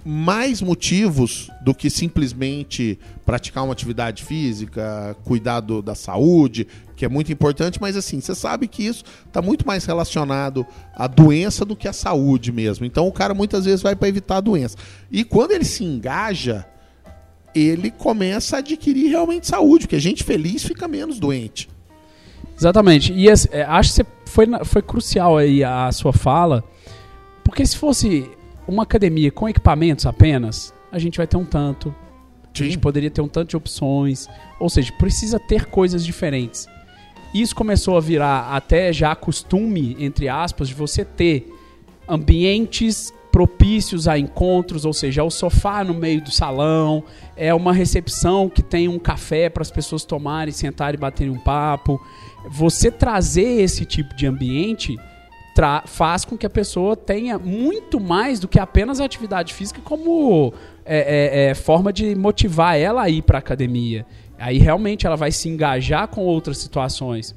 mais 0.05 0.61
motivos 0.61 1.49
do 1.61 1.75
que 1.75 1.89
simplesmente 1.89 2.99
praticar 3.25 3.63
uma 3.63 3.73
atividade 3.73 4.25
física, 4.25 5.17
cuidar 5.25 5.61
do, 5.61 5.81
da 5.81 5.95
saúde, 5.95 6.67
que 6.97 7.05
é 7.05 7.09
muito 7.09 7.33
importante, 7.33 7.81
mas 7.81 7.97
assim, 7.97 8.21
você 8.21 8.35
sabe 8.35 8.67
que 8.67 8.85
isso 8.85 9.05
está 9.27 9.41
muito 9.41 9.67
mais 9.67 9.85
relacionado 9.85 10.67
à 10.95 11.07
doença 11.07 11.65
do 11.65 11.77
que 11.77 11.87
à 11.87 11.93
saúde 11.93 12.51
mesmo. 12.51 12.85
Então 12.85 13.07
o 13.07 13.13
cara 13.13 13.33
muitas 13.33 13.65
vezes 13.65 13.83
vai 13.83 13.95
para 13.95 14.09
evitar 14.09 14.39
a 14.39 14.41
doença. 14.41 14.77
E 15.11 15.23
quando 15.23 15.53
ele 15.53 15.65
se 15.65 15.85
engaja, 15.85 16.67
ele 17.55 17.91
começa 17.91 18.57
a 18.57 18.59
adquirir 18.59 19.09
realmente 19.09 19.47
saúde, 19.47 19.85
porque 19.85 19.97
a 19.97 20.01
gente 20.01 20.25
feliz 20.25 20.65
fica 20.65 20.89
menos 20.89 21.21
doente. 21.21 21.69
Exatamente. 22.59 23.13
E 23.13 23.29
é, 23.29 23.63
acho 23.63 23.95
que 23.95 24.07
foi, 24.27 24.47
foi 24.65 24.83
crucial 24.83 25.37
aí 25.37 25.63
a 25.63 25.91
sua 25.93 26.13
fala, 26.13 26.65
porque 27.45 27.65
se 27.65 27.77
fosse 27.77 28.29
uma 28.67 28.83
academia 28.85 29.31
com 29.31 29.49
equipamentos 29.49 30.07
apenas, 30.07 30.73
a 30.91 30.99
gente 30.99 31.17
vai 31.17 31.27
ter 31.27 31.37
um 31.37 31.45
tanto. 31.45 31.95
Sim. 32.55 32.65
A 32.65 32.67
gente 32.67 32.79
poderia 32.79 33.11
ter 33.11 33.21
um 33.21 33.29
tanto 33.29 33.51
de 33.51 33.57
opções. 33.57 34.29
Ou 34.61 34.69
seja, 34.69 34.93
precisa 34.93 35.39
ter 35.41 35.67
coisas 35.67 36.05
diferentes. 36.05 36.69
Isso 37.35 37.55
começou 37.55 37.97
a 37.97 38.01
virar 38.01 38.55
até 38.55 38.93
já 38.93 39.15
costume, 39.15 39.97
entre 39.99 40.29
aspas, 40.29 40.69
de 40.69 40.75
você 40.75 41.05
ter 41.05 41.51
ambientes 42.07 43.13
propícios 43.33 44.07
a 44.07 44.19
encontros, 44.19 44.85
ou 44.85 44.93
seja, 44.93 45.23
é 45.23 45.25
o 45.25 45.31
sofá 45.31 45.83
no 45.83 45.95
meio 45.95 46.21
do 46.21 46.31
salão, 46.31 47.03
é 47.35 47.55
uma 47.55 47.73
recepção 47.73 48.51
que 48.51 48.63
tem 48.63 48.87
um 48.89 48.99
café 48.99 49.49
para 49.49 49.63
as 49.63 49.71
pessoas 49.71 50.05
tomarem, 50.05 50.53
sentarem 50.53 50.99
e 50.99 51.01
baterem 51.01 51.33
um 51.33 51.39
papo. 51.39 51.99
Você 52.51 52.91
trazer 52.91 53.63
esse 53.63 53.87
tipo 53.87 54.15
de 54.15 54.27
ambiente 54.27 54.95
faz 55.87 56.25
com 56.25 56.37
que 56.37 56.47
a 56.47 56.51
pessoa 56.51 56.97
tenha 56.97 57.39
muito 57.39 58.01
mais 58.01 58.41
do 58.41 58.49
que 58.49 58.59
apenas 58.59 59.01
a 59.01 59.05
atividade 59.05 59.53
física 59.53 59.81
como 59.83 60.53
é, 60.85 60.99
é, 61.47 61.51
é, 61.51 61.55
forma 61.55 61.93
de 61.93 62.15
motivar 62.15 62.79
ela 62.79 63.03
a 63.03 63.09
ir 63.09 63.23
para 63.23 63.39
a 63.39 63.41
academia. 63.41 64.07
Aí 64.39 64.59
realmente 64.59 65.07
ela 65.07 65.17
vai 65.17 65.31
se 65.31 65.49
engajar 65.49 66.09
com 66.09 66.23
outras 66.23 66.59
situações. 66.59 67.35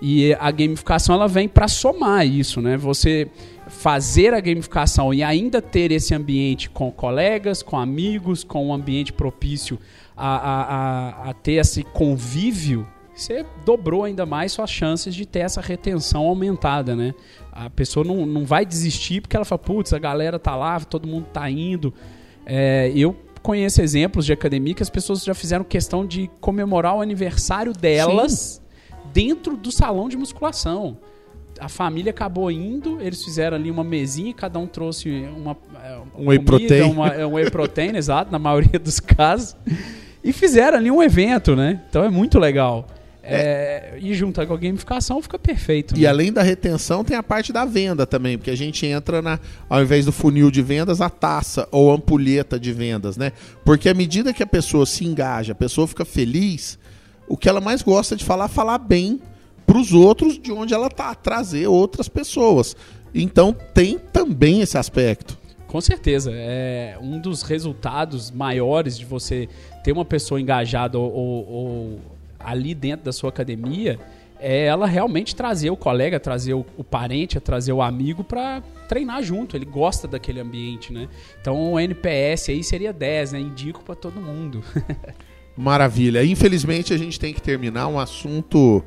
E 0.00 0.34
a 0.38 0.50
gamificação 0.50 1.14
ela 1.14 1.26
vem 1.26 1.48
para 1.48 1.66
somar 1.66 2.26
isso, 2.26 2.62
né? 2.62 2.76
Você 2.76 3.28
fazer 3.66 4.32
a 4.32 4.40
gamificação 4.40 5.12
e 5.12 5.22
ainda 5.22 5.60
ter 5.60 5.92
esse 5.92 6.14
ambiente 6.14 6.70
com 6.70 6.90
colegas, 6.90 7.62
com 7.62 7.78
amigos, 7.78 8.44
com 8.44 8.68
um 8.68 8.72
ambiente 8.72 9.12
propício 9.12 9.78
a, 10.16 10.36
a, 10.36 10.62
a, 10.62 11.30
a 11.30 11.32
ter 11.34 11.54
esse 11.54 11.82
convívio, 11.82 12.86
você 13.20 13.44
dobrou 13.64 14.04
ainda 14.04 14.24
mais 14.24 14.52
suas 14.52 14.70
chances 14.70 15.14
de 15.14 15.26
ter 15.26 15.40
essa 15.40 15.60
retenção 15.60 16.26
aumentada, 16.26 16.94
né? 16.94 17.14
A 17.52 17.68
pessoa 17.68 18.04
não, 18.04 18.24
não 18.24 18.44
vai 18.44 18.64
desistir 18.64 19.20
porque 19.20 19.34
ela 19.34 19.44
fala, 19.44 19.58
putz, 19.58 19.92
a 19.92 19.98
galera 19.98 20.38
tá 20.38 20.54
lá, 20.54 20.78
todo 20.80 21.06
mundo 21.08 21.26
tá 21.32 21.50
indo. 21.50 21.92
É, 22.46 22.92
eu 22.94 23.16
conheço 23.42 23.82
exemplos 23.82 24.24
de 24.24 24.32
academia 24.32 24.74
que 24.74 24.82
as 24.82 24.90
pessoas 24.90 25.24
já 25.24 25.34
fizeram 25.34 25.64
questão 25.64 26.06
de 26.06 26.30
comemorar 26.40 26.96
o 26.96 27.00
aniversário 27.00 27.72
delas 27.72 28.32
Sim. 28.32 28.92
dentro 29.12 29.56
do 29.56 29.72
salão 29.72 30.08
de 30.08 30.16
musculação. 30.16 30.98
A 31.58 31.68
família 31.68 32.10
acabou 32.10 32.50
indo, 32.52 33.00
eles 33.00 33.24
fizeram 33.24 33.56
ali 33.56 33.68
uma 33.68 33.82
mesinha, 33.82 34.32
cada 34.32 34.60
um 34.60 34.66
trouxe 34.66 35.10
uma, 35.36 35.56
é, 35.82 35.98
um 36.16 36.28
whey 36.28 36.38
protein, 36.38 36.82
uma, 36.82 37.08
é, 37.08 37.26
um 37.26 37.34
whey 37.34 37.50
protein, 37.50 37.96
exato, 37.98 38.30
na 38.30 38.38
maioria 38.38 38.78
dos 38.78 39.00
casos, 39.00 39.56
e 40.22 40.32
fizeram 40.32 40.78
ali 40.78 40.88
um 40.88 41.02
evento, 41.02 41.56
né? 41.56 41.82
Então 41.88 42.04
é 42.04 42.08
muito 42.08 42.38
legal. 42.38 42.86
É, 43.30 43.98
e 44.00 44.14
juntar 44.14 44.46
com 44.46 44.54
a 44.54 44.56
gamificação 44.56 45.20
fica 45.20 45.38
perfeito. 45.38 45.96
E 45.96 46.02
né? 46.02 46.06
além 46.08 46.32
da 46.32 46.42
retenção, 46.42 47.04
tem 47.04 47.16
a 47.16 47.22
parte 47.22 47.52
da 47.52 47.64
venda 47.64 48.06
também, 48.06 48.38
porque 48.38 48.50
a 48.50 48.56
gente 48.56 48.86
entra 48.86 49.20
na, 49.20 49.38
ao 49.68 49.82
invés 49.82 50.04
do 50.04 50.12
funil 50.12 50.50
de 50.50 50.62
vendas, 50.62 51.00
a 51.00 51.10
taça 51.10 51.68
ou 51.70 51.92
ampulheta 51.92 52.58
de 52.58 52.72
vendas, 52.72 53.16
né? 53.16 53.32
Porque 53.64 53.88
à 53.88 53.94
medida 53.94 54.32
que 54.32 54.42
a 54.42 54.46
pessoa 54.46 54.86
se 54.86 55.04
engaja, 55.04 55.52
a 55.52 55.56
pessoa 55.56 55.86
fica 55.86 56.04
feliz, 56.04 56.78
o 57.28 57.36
que 57.36 57.48
ela 57.48 57.60
mais 57.60 57.82
gosta 57.82 58.16
de 58.16 58.24
falar, 58.24 58.48
falar 58.48 58.78
bem 58.78 59.20
para 59.66 59.78
os 59.78 59.92
outros 59.92 60.38
de 60.38 60.50
onde 60.50 60.72
ela 60.72 60.88
tá, 60.88 61.14
trazer 61.14 61.66
outras 61.66 62.08
pessoas. 62.08 62.74
Então 63.14 63.54
tem 63.74 63.98
também 63.98 64.62
esse 64.62 64.78
aspecto. 64.78 65.38
Com 65.66 65.80
certeza. 65.82 66.30
É 66.32 66.96
um 67.00 67.20
dos 67.20 67.42
resultados 67.42 68.30
maiores 68.30 68.98
de 68.98 69.04
você 69.04 69.48
ter 69.84 69.92
uma 69.92 70.04
pessoa 70.04 70.40
engajada 70.40 70.98
ou, 70.98 71.12
ou 71.12 72.00
ali 72.50 72.74
dentro 72.74 73.04
da 73.04 73.12
sua 73.12 73.30
academia 73.30 73.98
é 74.40 74.66
ela 74.66 74.86
realmente 74.86 75.34
trazer 75.34 75.70
o 75.70 75.76
colega, 75.76 76.20
trazer 76.20 76.54
o, 76.54 76.64
o 76.76 76.84
parente, 76.84 77.40
trazer 77.40 77.72
o 77.72 77.82
amigo 77.82 78.22
para 78.22 78.62
treinar 78.88 79.22
junto. 79.22 79.56
Ele 79.56 79.64
gosta 79.64 80.06
daquele 80.06 80.40
ambiente, 80.40 80.92
né? 80.92 81.08
Então 81.40 81.72
o 81.72 81.80
NPS 81.80 82.50
aí 82.50 82.62
seria 82.62 82.92
10, 82.92 83.32
né? 83.32 83.40
Indico 83.40 83.82
para 83.82 83.94
todo 83.94 84.20
mundo. 84.20 84.62
Maravilha. 85.56 86.24
Infelizmente 86.24 86.94
a 86.94 86.96
gente 86.96 87.18
tem 87.18 87.34
que 87.34 87.42
terminar 87.42 87.88
um 87.88 87.98
assunto 87.98 88.82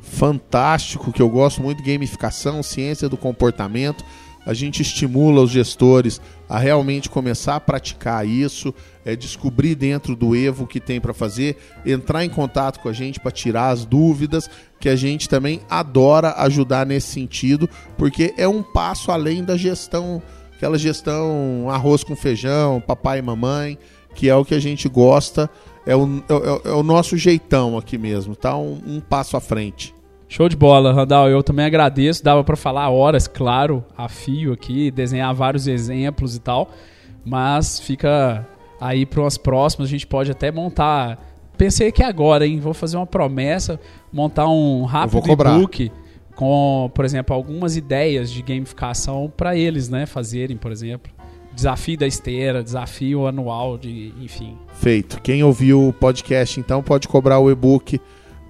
fantástico 0.00 1.10
que 1.10 1.20
eu 1.20 1.28
gosto 1.28 1.60
muito 1.60 1.82
gamificação, 1.82 2.62
ciência 2.62 3.08
do 3.08 3.16
comportamento. 3.16 4.04
A 4.46 4.54
gente 4.54 4.82
estimula 4.82 5.40
os 5.40 5.50
gestores 5.50 6.20
a 6.48 6.58
realmente 6.58 7.08
começar 7.08 7.56
a 7.56 7.60
praticar 7.60 8.28
isso, 8.28 8.72
é, 9.04 9.14
descobrir 9.14 9.74
dentro 9.74 10.16
do 10.16 10.34
Evo 10.34 10.64
o 10.64 10.66
que 10.66 10.80
tem 10.80 11.00
para 11.00 11.12
fazer, 11.12 11.56
entrar 11.84 12.24
em 12.24 12.28
contato 12.28 12.80
com 12.80 12.88
a 12.88 12.92
gente 12.92 13.20
para 13.20 13.30
tirar 13.30 13.68
as 13.68 13.84
dúvidas, 13.84 14.48
que 14.80 14.88
a 14.88 14.96
gente 14.96 15.28
também 15.28 15.60
adora 15.68 16.34
ajudar 16.38 16.86
nesse 16.86 17.08
sentido, 17.08 17.68
porque 17.96 18.34
é 18.36 18.48
um 18.48 18.62
passo 18.62 19.10
além 19.10 19.44
da 19.44 19.56
gestão, 19.56 20.22
aquela 20.54 20.78
gestão 20.78 21.68
arroz 21.70 22.02
com 22.02 22.16
feijão, 22.16 22.80
papai 22.80 23.18
e 23.18 23.22
mamãe, 23.22 23.78
que 24.14 24.28
é 24.28 24.34
o 24.34 24.44
que 24.44 24.54
a 24.54 24.60
gente 24.60 24.88
gosta, 24.88 25.50
é 25.86 25.94
o, 25.94 26.22
é, 26.28 26.68
é 26.70 26.72
o 26.72 26.82
nosso 26.82 27.16
jeitão 27.16 27.76
aqui 27.76 27.98
mesmo, 27.98 28.34
tá? 28.34 28.56
Um, 28.56 28.80
um 28.86 29.00
passo 29.00 29.36
à 29.36 29.40
frente. 29.40 29.94
Show 30.28 30.48
de 30.48 30.56
bola, 30.56 30.92
Randall. 30.92 31.28
Eu 31.28 31.42
também 31.42 31.64
agradeço. 31.64 32.24
Dava 32.24 32.42
para 32.42 32.56
falar 32.56 32.88
horas, 32.90 33.28
claro, 33.28 33.84
a 33.96 34.08
fio 34.08 34.52
aqui, 34.52 34.90
desenhar 34.90 35.32
vários 35.34 35.68
exemplos 35.68 36.34
e 36.34 36.40
tal. 36.40 36.70
Mas 37.24 37.78
fica 37.78 38.46
aí 38.84 39.06
para 39.06 39.22
umas 39.22 39.38
próximas. 39.38 39.88
A 39.88 39.90
gente 39.90 40.06
pode 40.06 40.30
até 40.30 40.52
montar. 40.52 41.18
Pensei 41.56 41.90
que 41.90 42.02
agora, 42.02 42.46
hein? 42.46 42.60
Vou 42.60 42.74
fazer 42.74 42.96
uma 42.96 43.06
promessa, 43.06 43.80
montar 44.12 44.48
um 44.48 44.84
rápido 44.84 45.22
e-book 45.30 45.90
com, 46.34 46.90
por 46.94 47.04
exemplo, 47.04 47.34
algumas 47.34 47.76
ideias 47.76 48.30
de 48.30 48.42
gamificação 48.42 49.32
para 49.34 49.56
eles, 49.56 49.88
né? 49.88 50.04
Fazerem, 50.04 50.56
por 50.56 50.70
exemplo. 50.70 51.12
Desafio 51.54 51.96
da 51.96 52.06
esteira, 52.06 52.62
desafio 52.62 53.28
anual, 53.28 53.78
de, 53.78 54.12
enfim. 54.20 54.58
Feito. 54.74 55.20
Quem 55.22 55.44
ouviu 55.44 55.88
o 55.88 55.92
podcast, 55.92 56.58
então, 56.58 56.82
pode 56.82 57.06
cobrar 57.06 57.38
o 57.38 57.50
e-book 57.50 58.00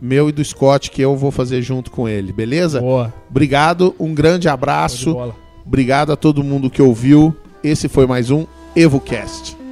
meu 0.00 0.28
e 0.28 0.32
do 0.32 0.44
Scott, 0.44 0.90
que 0.90 1.00
eu 1.00 1.16
vou 1.16 1.30
fazer 1.30 1.62
junto 1.62 1.90
com 1.90 2.08
ele, 2.08 2.32
beleza? 2.32 2.80
Boa. 2.80 3.12
Obrigado, 3.30 3.94
um 3.98 4.12
grande 4.12 4.48
abraço. 4.48 5.16
Obrigado 5.64 6.12
a 6.12 6.16
todo 6.16 6.44
mundo 6.44 6.68
que 6.68 6.82
ouviu. 6.82 7.34
Esse 7.62 7.88
foi 7.88 8.06
mais 8.06 8.30
um 8.30 8.46
EvoCast. 8.76 9.63